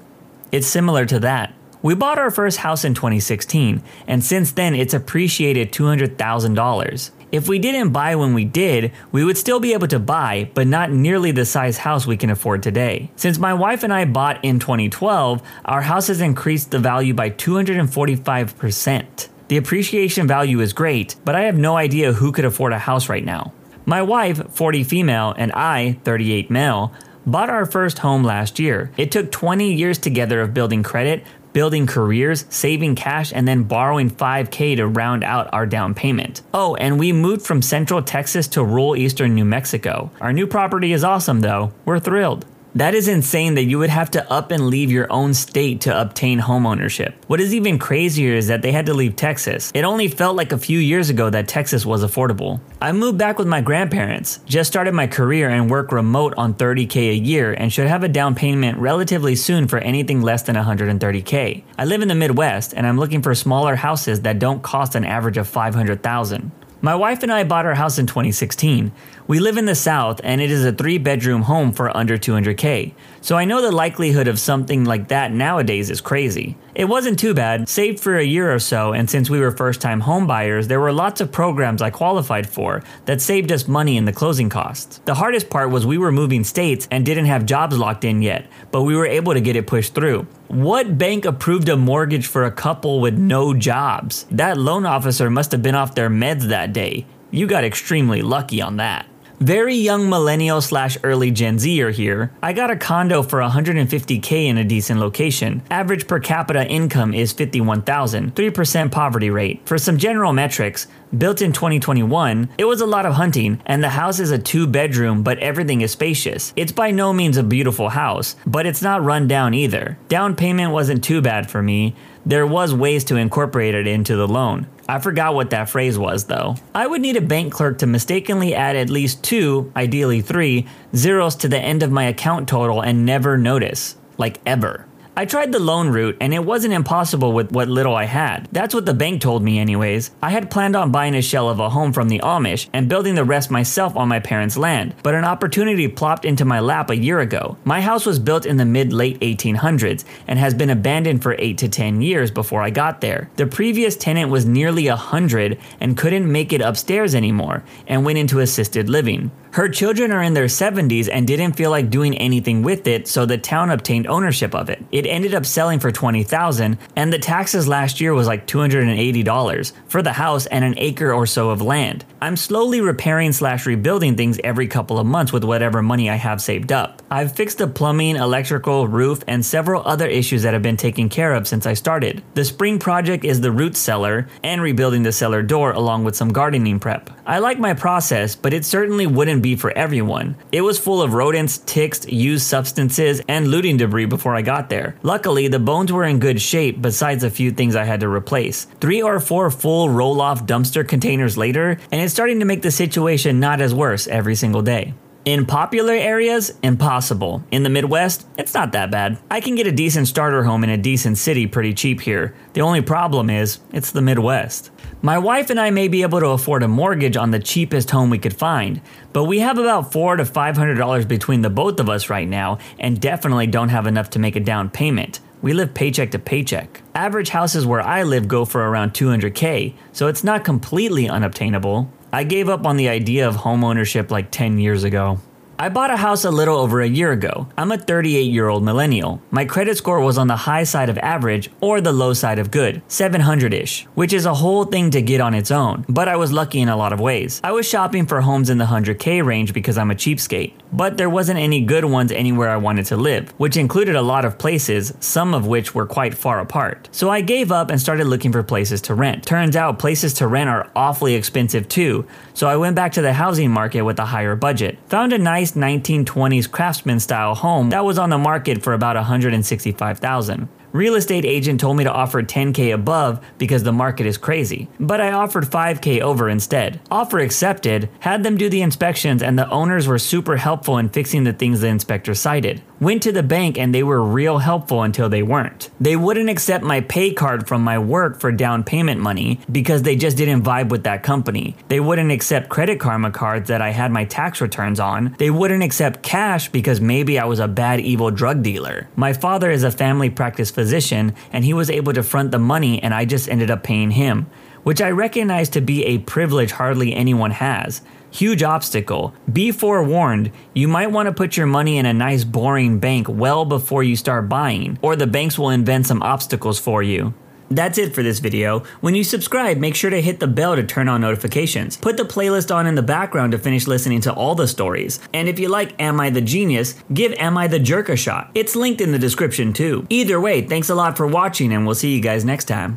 It's 0.51 0.67
similar 0.67 1.05
to 1.05 1.19
that. 1.19 1.53
We 1.81 1.95
bought 1.95 2.19
our 2.19 2.29
first 2.29 2.57
house 2.57 2.83
in 2.83 2.93
2016, 2.93 3.81
and 4.05 4.21
since 4.21 4.51
then 4.51 4.75
it's 4.75 4.93
appreciated 4.93 5.71
$200,000. 5.71 7.11
If 7.31 7.47
we 7.47 7.57
didn't 7.57 7.93
buy 7.93 8.17
when 8.17 8.33
we 8.33 8.43
did, 8.43 8.91
we 9.13 9.23
would 9.23 9.37
still 9.37 9.61
be 9.61 9.71
able 9.71 9.87
to 9.87 9.99
buy, 9.99 10.51
but 10.53 10.67
not 10.67 10.91
nearly 10.91 11.31
the 11.31 11.45
size 11.45 11.77
house 11.77 12.05
we 12.05 12.17
can 12.17 12.29
afford 12.29 12.63
today. 12.63 13.11
Since 13.15 13.39
my 13.39 13.53
wife 13.53 13.81
and 13.81 13.93
I 13.93 14.03
bought 14.03 14.43
in 14.43 14.59
2012, 14.59 15.41
our 15.63 15.81
house 15.81 16.07
has 16.07 16.19
increased 16.19 16.71
the 16.71 16.79
value 16.79 17.13
by 17.13 17.29
245%. 17.29 19.29
The 19.53 19.57
appreciation 19.57 20.27
value 20.27 20.61
is 20.61 20.73
great, 20.73 21.15
but 21.23 21.35
I 21.35 21.41
have 21.41 21.55
no 21.55 21.77
idea 21.77 22.13
who 22.13 22.31
could 22.31 22.43
afford 22.43 22.73
a 22.73 22.79
house 22.79 23.07
right 23.07 23.23
now. 23.23 23.53
My 23.85 24.01
wife, 24.01 24.51
40 24.51 24.83
female, 24.83 25.35
and 25.37 25.51
I, 25.51 25.99
38 26.03 26.49
male, 26.49 26.91
bought 27.27 27.51
our 27.51 27.67
first 27.67 27.99
home 27.99 28.23
last 28.23 28.57
year. 28.57 28.91
It 28.97 29.11
took 29.11 29.31
20 29.31 29.71
years 29.71 29.99
together 29.99 30.41
of 30.41 30.55
building 30.55 30.81
credit, 30.81 31.23
building 31.53 31.85
careers, 31.85 32.45
saving 32.49 32.95
cash, 32.95 33.31
and 33.31 33.47
then 33.47 33.61
borrowing 33.61 34.09
5K 34.09 34.77
to 34.77 34.87
round 34.87 35.23
out 35.23 35.53
our 35.53 35.67
down 35.67 35.93
payment. 35.93 36.41
Oh, 36.51 36.73
and 36.77 36.97
we 36.97 37.11
moved 37.11 37.45
from 37.45 37.61
central 37.61 38.01
Texas 38.01 38.47
to 38.47 38.63
rural 38.63 38.95
eastern 38.95 39.35
New 39.35 39.45
Mexico. 39.45 40.09
Our 40.19 40.33
new 40.33 40.47
property 40.47 40.93
is 40.93 41.03
awesome 41.03 41.41
though. 41.41 41.73
We're 41.85 41.99
thrilled. 41.99 42.47
That 42.75 42.95
is 42.95 43.07
insane 43.07 43.53
that 43.53 43.65
you 43.65 43.77
would 43.77 43.91
have 43.91 44.09
to 44.11 44.31
up 44.31 44.49
and 44.49 44.65
leave 44.65 44.89
your 44.89 45.05
own 45.13 45.35
state 45.35 45.81
to 45.81 46.01
obtain 46.01 46.39
homeownership. 46.39 47.13
What 47.27 47.39
is 47.39 47.53
even 47.53 47.77
crazier 47.77 48.33
is 48.33 48.47
that 48.47 48.63
they 48.63 48.71
had 48.71 48.87
to 48.87 48.95
leave 48.95 49.15
Texas. 49.15 49.71
It 49.75 49.83
only 49.83 50.07
felt 50.07 50.35
like 50.35 50.51
a 50.51 50.57
few 50.57 50.79
years 50.79 51.11
ago 51.11 51.29
that 51.29 51.47
Texas 51.47 51.85
was 51.85 52.03
affordable. 52.03 52.61
I 52.81 52.91
moved 52.91 53.19
back 53.19 53.37
with 53.37 53.47
my 53.47 53.61
grandparents, 53.61 54.39
just 54.45 54.71
started 54.71 54.95
my 54.95 55.05
career 55.05 55.49
and 55.49 55.69
work 55.69 55.91
remote 55.91 56.33
on 56.35 56.55
30k 56.55 57.11
a 57.11 57.15
year 57.15 57.53
and 57.53 57.71
should 57.71 57.85
have 57.85 58.01
a 58.01 58.07
down 58.07 58.33
payment 58.33 58.79
relatively 58.79 59.35
soon 59.35 59.67
for 59.67 59.77
anything 59.77 60.23
less 60.23 60.41
than 60.41 60.55
130k. 60.55 61.63
I 61.77 61.85
live 61.85 62.01
in 62.01 62.07
the 62.07 62.15
Midwest 62.15 62.73
and 62.73 62.87
I'm 62.87 62.97
looking 62.97 63.21
for 63.21 63.35
smaller 63.35 63.75
houses 63.75 64.21
that 64.21 64.39
don't 64.39 64.63
cost 64.63 64.95
an 64.95 65.05
average 65.05 65.37
of 65.37 65.47
500,000. 65.47 66.51
My 66.85 66.95
wife 66.95 67.23
and 67.23 67.31
I 67.31 67.45
bought 67.45 67.65
our 67.65 67.75
house 67.75 67.97
in 67.97 68.07
2016. 68.07 68.91
We 69.25 69.39
live 69.39 69.55
in 69.55 69.63
the 69.63 69.73
South 69.73 70.19
and 70.21 70.41
it 70.41 70.51
is 70.51 70.65
a 70.65 70.73
three 70.73 70.97
bedroom 70.97 71.43
home 71.43 71.71
for 71.71 71.95
under 71.95 72.17
200k. 72.17 72.93
So 73.21 73.37
I 73.37 73.45
know 73.45 73.61
the 73.61 73.71
likelihood 73.71 74.27
of 74.27 74.37
something 74.37 74.83
like 74.83 75.07
that 75.07 75.31
nowadays 75.31 75.89
is 75.89 76.01
crazy. 76.01 76.57
It 76.75 76.85
wasn't 76.85 77.19
too 77.19 77.35
bad, 77.35 77.69
saved 77.69 77.99
for 77.99 78.17
a 78.17 78.23
year 78.23 78.51
or 78.51 78.57
so, 78.57 78.93
and 78.93 79.07
since 79.07 79.29
we 79.29 79.39
were 79.39 79.51
first 79.51 79.79
time 79.79 79.99
home 79.99 80.25
buyers, 80.25 80.67
there 80.67 80.79
were 80.79 80.91
lots 80.91 81.21
of 81.21 81.31
programs 81.31 81.83
I 81.83 81.91
qualified 81.91 82.49
for 82.49 82.81
that 83.05 83.21
saved 83.21 83.51
us 83.51 83.67
money 83.67 83.95
in 83.95 84.05
the 84.05 84.11
closing 84.11 84.49
costs. 84.49 84.99
The 85.05 85.13
hardest 85.13 85.51
part 85.51 85.69
was 85.69 85.85
we 85.85 85.99
were 85.99 86.11
moving 86.11 86.43
states 86.43 86.87
and 86.89 87.05
didn't 87.05 87.25
have 87.25 87.45
jobs 87.45 87.77
locked 87.77 88.03
in 88.03 88.23
yet, 88.23 88.47
but 88.71 88.81
we 88.81 88.95
were 88.95 89.05
able 89.05 89.33
to 89.33 89.41
get 89.41 89.55
it 89.55 89.67
pushed 89.67 89.93
through. 89.93 90.25
What 90.47 90.97
bank 90.97 91.25
approved 91.25 91.69
a 91.69 91.77
mortgage 91.77 92.25
for 92.25 92.43
a 92.43 92.51
couple 92.51 92.99
with 92.99 93.19
no 93.19 93.53
jobs? 93.53 94.25
That 94.31 94.57
loan 94.57 94.87
officer 94.87 95.29
must 95.29 95.51
have 95.51 95.61
been 95.61 95.75
off 95.75 95.93
their 95.93 96.09
meds 96.09 96.47
that 96.49 96.73
day. 96.73 97.05
You 97.29 97.45
got 97.45 97.63
extremely 97.63 98.23
lucky 98.23 98.63
on 98.63 98.77
that. 98.77 99.05
Very 99.43 99.75
young 99.75 100.09
millennial 100.09 100.61
slash 100.61 100.97
early 101.03 101.29
Gen 101.29 101.59
Zer 101.59 101.91
here. 101.91 102.31
I 102.41 102.53
got 102.53 102.71
a 102.71 102.77
condo 102.77 103.21
for 103.21 103.41
150k 103.41 104.45
in 104.45 104.57
a 104.57 104.63
decent 104.63 105.01
location. 105.01 105.61
Average 105.69 106.07
per 106.07 106.21
capita 106.21 106.65
income 106.65 107.13
is 107.13 107.33
51,000, 107.33 108.35
3% 108.35 108.89
poverty 108.89 109.29
rate. 109.29 109.59
For 109.65 109.77
some 109.77 109.97
general 109.97 110.31
metrics, 110.31 110.87
built 111.17 111.41
in 111.41 111.51
2021, 111.51 112.51
it 112.57 112.63
was 112.63 112.79
a 112.79 112.85
lot 112.85 113.05
of 113.05 113.15
hunting, 113.15 113.61
and 113.65 113.83
the 113.83 113.89
house 113.89 114.17
is 114.17 114.31
a 114.31 114.39
two 114.39 114.65
bedroom, 114.65 115.23
but 115.23 115.39
everything 115.39 115.81
is 115.81 115.91
spacious. 115.91 116.53
It's 116.55 116.71
by 116.71 116.91
no 116.91 117.11
means 117.11 117.35
a 117.35 117.43
beautiful 117.43 117.89
house, 117.89 118.37
but 118.47 118.65
it's 118.65 118.81
not 118.81 119.03
run 119.03 119.27
down 119.27 119.53
either. 119.53 119.97
Down 120.07 120.37
payment 120.37 120.71
wasn't 120.71 121.03
too 121.03 121.21
bad 121.21 121.51
for 121.51 121.61
me. 121.61 121.95
There 122.25 122.47
was 122.47 122.73
ways 122.73 123.03
to 123.05 123.17
incorporate 123.17 123.75
it 123.75 123.87
into 123.87 124.15
the 124.15 124.27
loan. 124.27 124.67
I 124.87 124.99
forgot 124.99 125.33
what 125.33 125.51
that 125.51 125.69
phrase 125.69 125.97
was 125.97 126.25
though. 126.25 126.55
I 126.75 126.87
would 126.87 127.01
need 127.01 127.15
a 127.15 127.21
bank 127.21 127.53
clerk 127.53 127.77
to 127.79 127.87
mistakenly 127.87 128.53
add 128.53 128.75
at 128.75 128.89
least 128.89 129.23
two, 129.23 129.71
ideally 129.75 130.21
three, 130.21 130.67
zeros 130.95 131.35
to 131.37 131.47
the 131.47 131.59
end 131.59 131.83
of 131.83 131.91
my 131.91 132.03
account 132.05 132.49
total 132.49 132.81
and 132.81 133.05
never 133.05 133.37
notice. 133.37 133.95
Like 134.17 134.39
ever. 134.45 134.85
I 135.15 135.25
tried 135.25 135.51
the 135.51 135.59
loan 135.59 135.89
route 135.89 136.17
and 136.19 136.33
it 136.33 136.43
wasn't 136.43 136.73
impossible 136.73 137.33
with 137.33 137.51
what 137.51 137.67
little 137.67 137.95
I 137.95 138.05
had. 138.05 138.47
That's 138.51 138.73
what 138.73 138.87
the 138.87 138.95
bank 138.95 139.21
told 139.21 139.43
me, 139.43 139.59
anyways. 139.59 140.09
I 140.23 140.31
had 140.31 140.49
planned 140.49 140.75
on 140.75 140.91
buying 140.91 141.13
a 141.13 141.21
shell 141.21 141.49
of 141.49 141.59
a 141.59 141.69
home 141.69 141.93
from 141.93 142.09
the 142.09 142.17
Amish 142.21 142.67
and 142.73 142.89
building 142.89 143.13
the 143.13 143.23
rest 143.23 143.51
myself 143.51 143.95
on 143.95 144.07
my 144.07 144.19
parents' 144.19 144.57
land, 144.57 144.95
but 145.03 145.13
an 145.13 145.23
opportunity 145.23 145.87
plopped 145.87 146.25
into 146.25 146.45
my 146.45 146.59
lap 146.59 146.89
a 146.89 146.97
year 146.97 147.19
ago. 147.19 147.57
My 147.63 147.79
house 147.79 148.07
was 148.07 148.17
built 148.17 148.47
in 148.47 148.57
the 148.57 148.65
mid 148.65 148.91
late 148.91 149.19
1800s 149.19 150.03
and 150.27 150.39
has 150.39 150.55
been 150.55 150.71
abandoned 150.71 151.21
for 151.21 151.35
8 151.37 151.59
to 151.59 151.69
10 151.69 152.01
years 152.01 152.31
before 152.31 152.63
I 152.63 152.71
got 152.71 153.01
there. 153.01 153.29
The 153.35 153.45
previous 153.45 153.95
tenant 153.95 154.31
was 154.31 154.47
nearly 154.47 154.87
100 154.87 155.59
and 155.79 155.95
couldn't 155.95 156.31
make 156.31 156.51
it 156.51 156.61
upstairs 156.61 157.13
anymore 157.13 157.63
and 157.85 158.03
went 158.03 158.17
into 158.17 158.39
assisted 158.39 158.89
living. 158.89 159.29
Her 159.53 159.69
children 159.69 160.11
are 160.11 160.23
in 160.23 160.33
their 160.33 160.47
70s 160.47 161.07
and 161.13 161.27
didn't 161.27 161.53
feel 161.53 161.69
like 161.69 161.91
doing 161.91 162.17
anything 162.17 162.63
with 162.63 162.87
it, 162.87 163.07
so 163.07 163.27
the 163.27 163.37
town 163.37 163.69
obtained 163.69 164.07
ownership 164.07 164.55
of 164.55 164.67
it. 164.67 164.83
It 164.91 165.02
ended 165.07 165.33
up 165.33 165.45
selling 165.45 165.79
for 165.79 165.91
20,000 165.91 166.77
and 166.95 167.13
the 167.13 167.19
taxes 167.19 167.67
last 167.67 168.01
year 168.01 168.13
was 168.13 168.27
like 168.27 168.47
$280 168.47 169.71
for 169.87 170.01
the 170.01 170.13
house 170.13 170.45
and 170.47 170.63
an 170.63 170.75
acre 170.77 171.13
or 171.13 171.25
so 171.25 171.49
of 171.49 171.61
land. 171.61 172.05
I'm 172.21 172.37
slowly 172.37 172.81
repairing 172.81 173.33
slash 173.33 173.65
rebuilding 173.65 174.15
things 174.15 174.39
every 174.43 174.67
couple 174.67 174.97
of 174.97 175.05
months 175.05 175.33
with 175.33 175.43
whatever 175.43 175.81
money 175.81 176.09
I 176.09 176.15
have 176.15 176.41
saved 176.41 176.71
up. 176.71 177.01
I've 177.11 177.35
fixed 177.35 177.57
the 177.57 177.67
plumbing, 177.67 178.15
electrical, 178.15 178.87
roof, 178.87 179.23
and 179.27 179.45
several 179.45 179.81
other 179.85 180.07
issues 180.07 180.43
that 180.43 180.53
have 180.53 180.61
been 180.61 180.77
taken 180.77 181.09
care 181.09 181.33
of 181.33 181.47
since 181.47 181.65
I 181.65 181.73
started. 181.73 182.23
The 182.33 182.45
spring 182.45 182.79
project 182.79 183.25
is 183.25 183.41
the 183.41 183.51
root 183.51 183.75
cellar 183.75 184.27
and 184.43 184.61
rebuilding 184.61 185.03
the 185.03 185.11
cellar 185.11 185.41
door 185.43 185.71
along 185.71 186.03
with 186.03 186.15
some 186.15 186.31
gardening 186.31 186.79
prep. 186.79 187.09
I 187.25 187.39
like 187.39 187.57
my 187.57 187.73
process, 187.73 188.35
but 188.35 188.53
it 188.53 188.65
certainly 188.65 189.07
wouldn't 189.07 189.41
be 189.41 189.55
for 189.55 189.71
everyone. 189.71 190.35
It 190.51 190.59
was 190.59 190.77
full 190.77 191.01
of 191.01 191.13
rodents, 191.13 191.59
ticks, 191.59 192.05
used 192.05 192.45
substances, 192.45 193.21
and 193.29 193.47
looting 193.47 193.77
debris 193.77 194.07
before 194.07 194.35
I 194.35 194.41
got 194.41 194.69
there. 194.69 194.97
Luckily, 195.03 195.47
the 195.47 195.59
bones 195.59 195.93
were 195.93 196.03
in 196.03 196.19
good 196.19 196.41
shape 196.41 196.81
besides 196.81 197.23
a 197.23 197.29
few 197.29 197.51
things 197.51 197.77
I 197.77 197.85
had 197.85 198.01
to 198.01 198.09
replace. 198.09 198.65
Three 198.81 199.01
or 199.01 199.21
four 199.21 199.49
full 199.51 199.89
roll 199.89 200.19
off 200.19 200.45
dumpster 200.45 200.85
containers 200.85 201.37
later, 201.37 201.77
and 201.91 202.01
it's 202.01 202.13
starting 202.13 202.39
to 202.39 202.45
make 202.45 202.61
the 202.61 202.71
situation 202.71 203.39
not 203.39 203.61
as 203.61 203.73
worse 203.73 204.05
every 204.07 204.35
single 204.35 204.61
day. 204.61 204.93
In 205.23 205.45
popular 205.45 205.93
areas, 205.93 206.51
impossible. 206.61 207.45
In 207.49 207.63
the 207.63 207.69
Midwest, 207.69 208.27
it's 208.37 208.53
not 208.53 208.73
that 208.73 208.91
bad. 208.91 209.17
I 209.31 209.39
can 209.39 209.55
get 209.55 209.67
a 209.67 209.71
decent 209.71 210.09
starter 210.09 210.43
home 210.43 210.65
in 210.65 210.69
a 210.69 210.77
decent 210.77 211.17
city 211.17 211.47
pretty 211.47 211.73
cheap 211.73 212.01
here. 212.01 212.35
The 212.51 212.59
only 212.59 212.81
problem 212.81 213.29
is, 213.29 213.59
it's 213.71 213.91
the 213.91 214.01
Midwest. 214.01 214.69
My 215.05 215.17
wife 215.17 215.49
and 215.49 215.59
I 215.59 215.69
may 215.69 215.89
be 215.89 216.03
able 216.03 216.21
to 216.21 216.27
afford 216.27 216.63
a 216.63 216.67
mortgage 216.69 217.17
on 217.17 217.31
the 217.31 217.39
cheapest 217.39 217.91
home 217.91 218.09
we 218.09 218.17
could 218.17 218.33
find, 218.33 218.79
but 219.11 219.25
we 219.25 219.39
have 219.39 219.57
about 219.57 219.91
four 219.91 220.15
to 220.15 220.23
five 220.23 220.55
hundred 220.55 220.75
dollars 220.75 221.05
between 221.05 221.41
the 221.41 221.49
both 221.49 221.81
of 221.81 221.89
us 221.89 222.09
right 222.09 222.25
now, 222.25 222.57
and 222.79 223.01
definitely 223.01 223.47
don't 223.47 223.67
have 223.67 223.85
enough 223.85 224.11
to 224.11 224.19
make 224.19 224.37
a 224.37 224.39
down 224.39 224.69
payment. 224.69 225.19
We 225.41 225.51
live 225.51 225.73
paycheck 225.73 226.11
to 226.11 226.19
paycheck. 226.19 226.81
Average 226.95 227.27
houses 227.27 227.65
where 227.65 227.81
I 227.81 228.03
live 228.03 228.29
go 228.29 228.45
for 228.45 228.61
around 228.65 228.93
200k, 228.93 229.73
so 229.91 230.07
it's 230.07 230.23
not 230.23 230.45
completely 230.45 231.09
unobtainable. 231.09 231.91
I 232.13 232.23
gave 232.23 232.47
up 232.47 232.65
on 232.65 232.77
the 232.77 232.87
idea 232.87 233.27
of 233.27 233.35
homeownership 233.35 234.09
like 234.09 234.31
10 234.31 234.57
years 234.57 234.85
ago. 234.85 235.19
I 235.63 235.69
bought 235.69 235.91
a 235.91 235.95
house 235.95 236.25
a 236.25 236.29
little 236.29 236.57
over 236.57 236.81
a 236.81 236.89
year 236.89 237.13
ago. 237.13 237.47
I'm 237.57 237.71
a 237.71 237.77
38 237.77 238.23
year 238.23 238.49
old 238.49 238.63
millennial. 238.63 239.21
My 239.31 239.45
credit 239.45 239.77
score 239.77 240.01
was 240.01 240.17
on 240.17 240.27
the 240.27 240.35
high 240.35 240.65
side 240.65 240.89
of 240.89 240.97
average 240.97 241.49
or 241.61 241.79
the 241.79 241.93
low 241.93 242.11
side 242.11 242.37
of 242.37 242.51
good, 242.51 242.81
700 242.89 243.53
ish, 243.53 243.85
which 243.95 244.11
is 244.11 244.25
a 244.25 244.33
whole 244.33 244.65
thing 244.65 244.91
to 244.91 245.01
get 245.01 245.21
on 245.21 245.33
its 245.33 245.51
own, 245.51 245.85
but 245.87 246.09
I 246.09 246.17
was 246.17 246.33
lucky 246.33 246.59
in 246.59 246.67
a 246.67 246.75
lot 246.75 246.91
of 246.91 246.99
ways. 246.99 247.39
I 247.45 247.53
was 247.53 247.65
shopping 247.65 248.07
for 248.07 248.19
homes 248.19 248.49
in 248.49 248.57
the 248.57 248.65
100k 248.65 249.23
range 249.23 249.53
because 249.53 249.77
I'm 249.77 249.89
a 249.89 249.95
cheapskate, 249.95 250.51
but 250.73 250.97
there 250.97 251.09
wasn't 251.09 251.39
any 251.39 251.61
good 251.61 251.85
ones 251.85 252.11
anywhere 252.11 252.49
I 252.49 252.57
wanted 252.57 252.87
to 252.87 252.97
live, 252.97 253.29
which 253.37 253.55
included 253.55 253.95
a 253.95 254.01
lot 254.01 254.25
of 254.25 254.37
places, 254.37 254.93
some 254.99 255.33
of 255.33 255.47
which 255.47 255.73
were 255.73 255.85
quite 255.85 256.13
far 256.13 256.41
apart. 256.41 256.89
So 256.91 257.09
I 257.09 257.21
gave 257.21 257.53
up 257.53 257.69
and 257.69 257.79
started 257.79 258.07
looking 258.07 258.33
for 258.33 258.43
places 258.43 258.81
to 258.81 258.95
rent. 258.95 259.25
Turns 259.25 259.55
out 259.55 259.79
places 259.79 260.13
to 260.15 260.27
rent 260.27 260.49
are 260.49 260.69
awfully 260.75 261.15
expensive 261.15 261.69
too, 261.69 262.05
so 262.33 262.49
I 262.49 262.57
went 262.57 262.75
back 262.75 262.91
to 262.93 263.01
the 263.01 263.13
housing 263.13 263.49
market 263.49 263.83
with 263.83 263.97
a 263.97 264.05
higher 264.05 264.35
budget. 264.35 264.77
Found 264.89 265.13
a 265.13 265.17
nice 265.17 265.52
nice 265.55 265.73
1920s 265.73 266.49
craftsman 266.49 266.99
style 266.99 267.35
home 267.35 267.69
that 267.69 267.85
was 267.85 267.97
on 267.97 268.09
the 268.09 268.17
market 268.17 268.63
for 268.63 268.73
about 268.73 268.95
165,000. 268.95 270.47
Real 270.71 270.95
estate 270.95 271.23
agent 271.23 271.59
told 271.59 271.77
me 271.77 271.83
to 271.83 271.91
offer 271.91 272.23
10k 272.23 272.73
above 272.73 273.23
because 273.37 273.61
the 273.61 273.71
market 273.71 274.07
is 274.07 274.17
crazy, 274.17 274.67
but 274.79 274.99
I 274.99 275.11
offered 275.11 275.43
5k 275.43 276.01
over 276.01 276.29
instead. 276.29 276.81
Offer 276.89 277.19
accepted, 277.19 277.89
had 277.99 278.23
them 278.23 278.37
do 278.37 278.49
the 278.49 278.63
inspections 278.63 279.21
and 279.21 279.37
the 279.37 279.47
owners 279.51 279.87
were 279.87 279.99
super 279.99 280.37
helpful 280.37 280.79
in 280.79 280.89
fixing 280.89 281.25
the 281.25 281.33
things 281.33 281.61
the 281.61 281.67
inspector 281.67 282.15
cited. 282.15 282.63
Went 282.83 283.03
to 283.03 283.13
the 283.13 283.23
bank 283.23 283.57
and 283.57 283.73
they 283.73 283.81
were 283.81 284.03
real 284.03 284.39
helpful 284.39 284.81
until 284.81 285.07
they 285.07 285.23
weren't. 285.23 285.69
They 285.79 285.95
wouldn't 285.95 286.29
accept 286.29 286.65
my 286.65 286.81
pay 286.81 287.13
card 287.13 287.47
from 287.47 287.61
my 287.61 287.79
work 287.79 288.19
for 288.19 288.29
down 288.29 288.65
payment 288.65 288.99
money 288.99 289.39
because 289.49 289.83
they 289.83 289.95
just 289.95 290.17
didn't 290.17 290.43
vibe 290.43 290.67
with 290.67 290.83
that 290.83 291.01
company. 291.01 291.55
They 291.69 291.79
wouldn't 291.79 292.11
accept 292.11 292.49
credit 292.49 292.81
karma 292.81 293.09
cards 293.09 293.47
that 293.47 293.61
I 293.61 293.69
had 293.69 293.93
my 293.93 294.03
tax 294.03 294.41
returns 294.41 294.81
on. 294.81 295.15
They 295.17 295.29
wouldn't 295.29 295.63
accept 295.63 296.03
cash 296.03 296.49
because 296.49 296.81
maybe 296.81 297.17
I 297.17 297.23
was 297.23 297.39
a 297.39 297.47
bad 297.47 297.79
evil 297.79 298.11
drug 298.11 298.43
dealer. 298.43 298.89
My 298.97 299.13
father 299.13 299.49
is 299.49 299.63
a 299.63 299.71
family 299.71 300.09
practice 300.09 300.51
physician 300.51 301.15
and 301.31 301.45
he 301.45 301.53
was 301.53 301.69
able 301.69 301.93
to 301.93 302.03
front 302.03 302.31
the 302.31 302.39
money 302.39 302.83
and 302.83 302.93
I 302.93 303.05
just 303.05 303.29
ended 303.29 303.49
up 303.49 303.63
paying 303.63 303.91
him, 303.91 304.29
which 304.63 304.81
I 304.81 304.89
recognize 304.89 305.49
to 305.49 305.61
be 305.61 305.85
a 305.85 305.99
privilege 305.99 306.51
hardly 306.51 306.93
anyone 306.93 307.31
has. 307.31 307.81
Huge 308.11 308.43
obstacle. 308.43 309.13
Be 309.31 309.51
forewarned, 309.51 310.31
you 310.53 310.67
might 310.67 310.91
want 310.91 311.07
to 311.07 311.13
put 311.13 311.35
your 311.35 311.47
money 311.47 311.77
in 311.77 311.85
a 311.85 311.93
nice 311.93 312.23
boring 312.23 312.79
bank 312.79 313.07
well 313.09 313.43
before 313.45 313.83
you 313.83 313.95
start 313.95 314.29
buying, 314.29 314.77
or 314.81 314.95
the 314.95 315.07
banks 315.07 315.37
will 315.39 315.49
invent 315.49 315.87
some 315.87 316.03
obstacles 316.03 316.59
for 316.59 316.83
you. 316.83 317.13
That's 317.49 317.77
it 317.77 317.93
for 317.93 318.01
this 318.01 318.19
video. 318.19 318.63
When 318.81 318.95
you 318.95 319.03
subscribe, 319.03 319.57
make 319.57 319.75
sure 319.75 319.89
to 319.89 320.01
hit 320.01 320.19
the 320.19 320.27
bell 320.27 320.55
to 320.55 320.63
turn 320.63 320.89
on 320.89 321.01
notifications. 321.01 321.77
Put 321.77 321.97
the 321.97 322.03
playlist 322.03 322.53
on 322.53 322.65
in 322.65 322.75
the 322.75 322.81
background 322.81 323.31
to 323.33 323.37
finish 323.37 323.67
listening 323.67 324.01
to 324.01 324.13
all 324.13 324.33
the 324.33 324.47
stories. 324.47 324.99
And 325.13 325.27
if 325.27 325.39
you 325.39 325.49
like 325.49 325.79
Am 325.79 325.99
I 325.99 326.09
the 326.09 326.21
Genius, 326.21 326.75
give 326.93 327.13
Am 327.13 327.37
I 327.37 327.47
the 327.47 327.59
Jerk 327.59 327.89
a 327.89 327.95
shot. 327.95 328.31
It's 328.33 328.55
linked 328.55 328.81
in 328.81 328.91
the 328.91 328.99
description 328.99 329.53
too. 329.53 329.85
Either 329.89 330.19
way, 330.19 330.41
thanks 330.41 330.69
a 330.69 330.75
lot 330.75 330.97
for 330.97 331.05
watching 331.05 331.53
and 331.53 331.65
we'll 331.65 331.75
see 331.75 331.93
you 331.93 332.01
guys 332.01 332.25
next 332.25 332.45
time. 332.45 332.71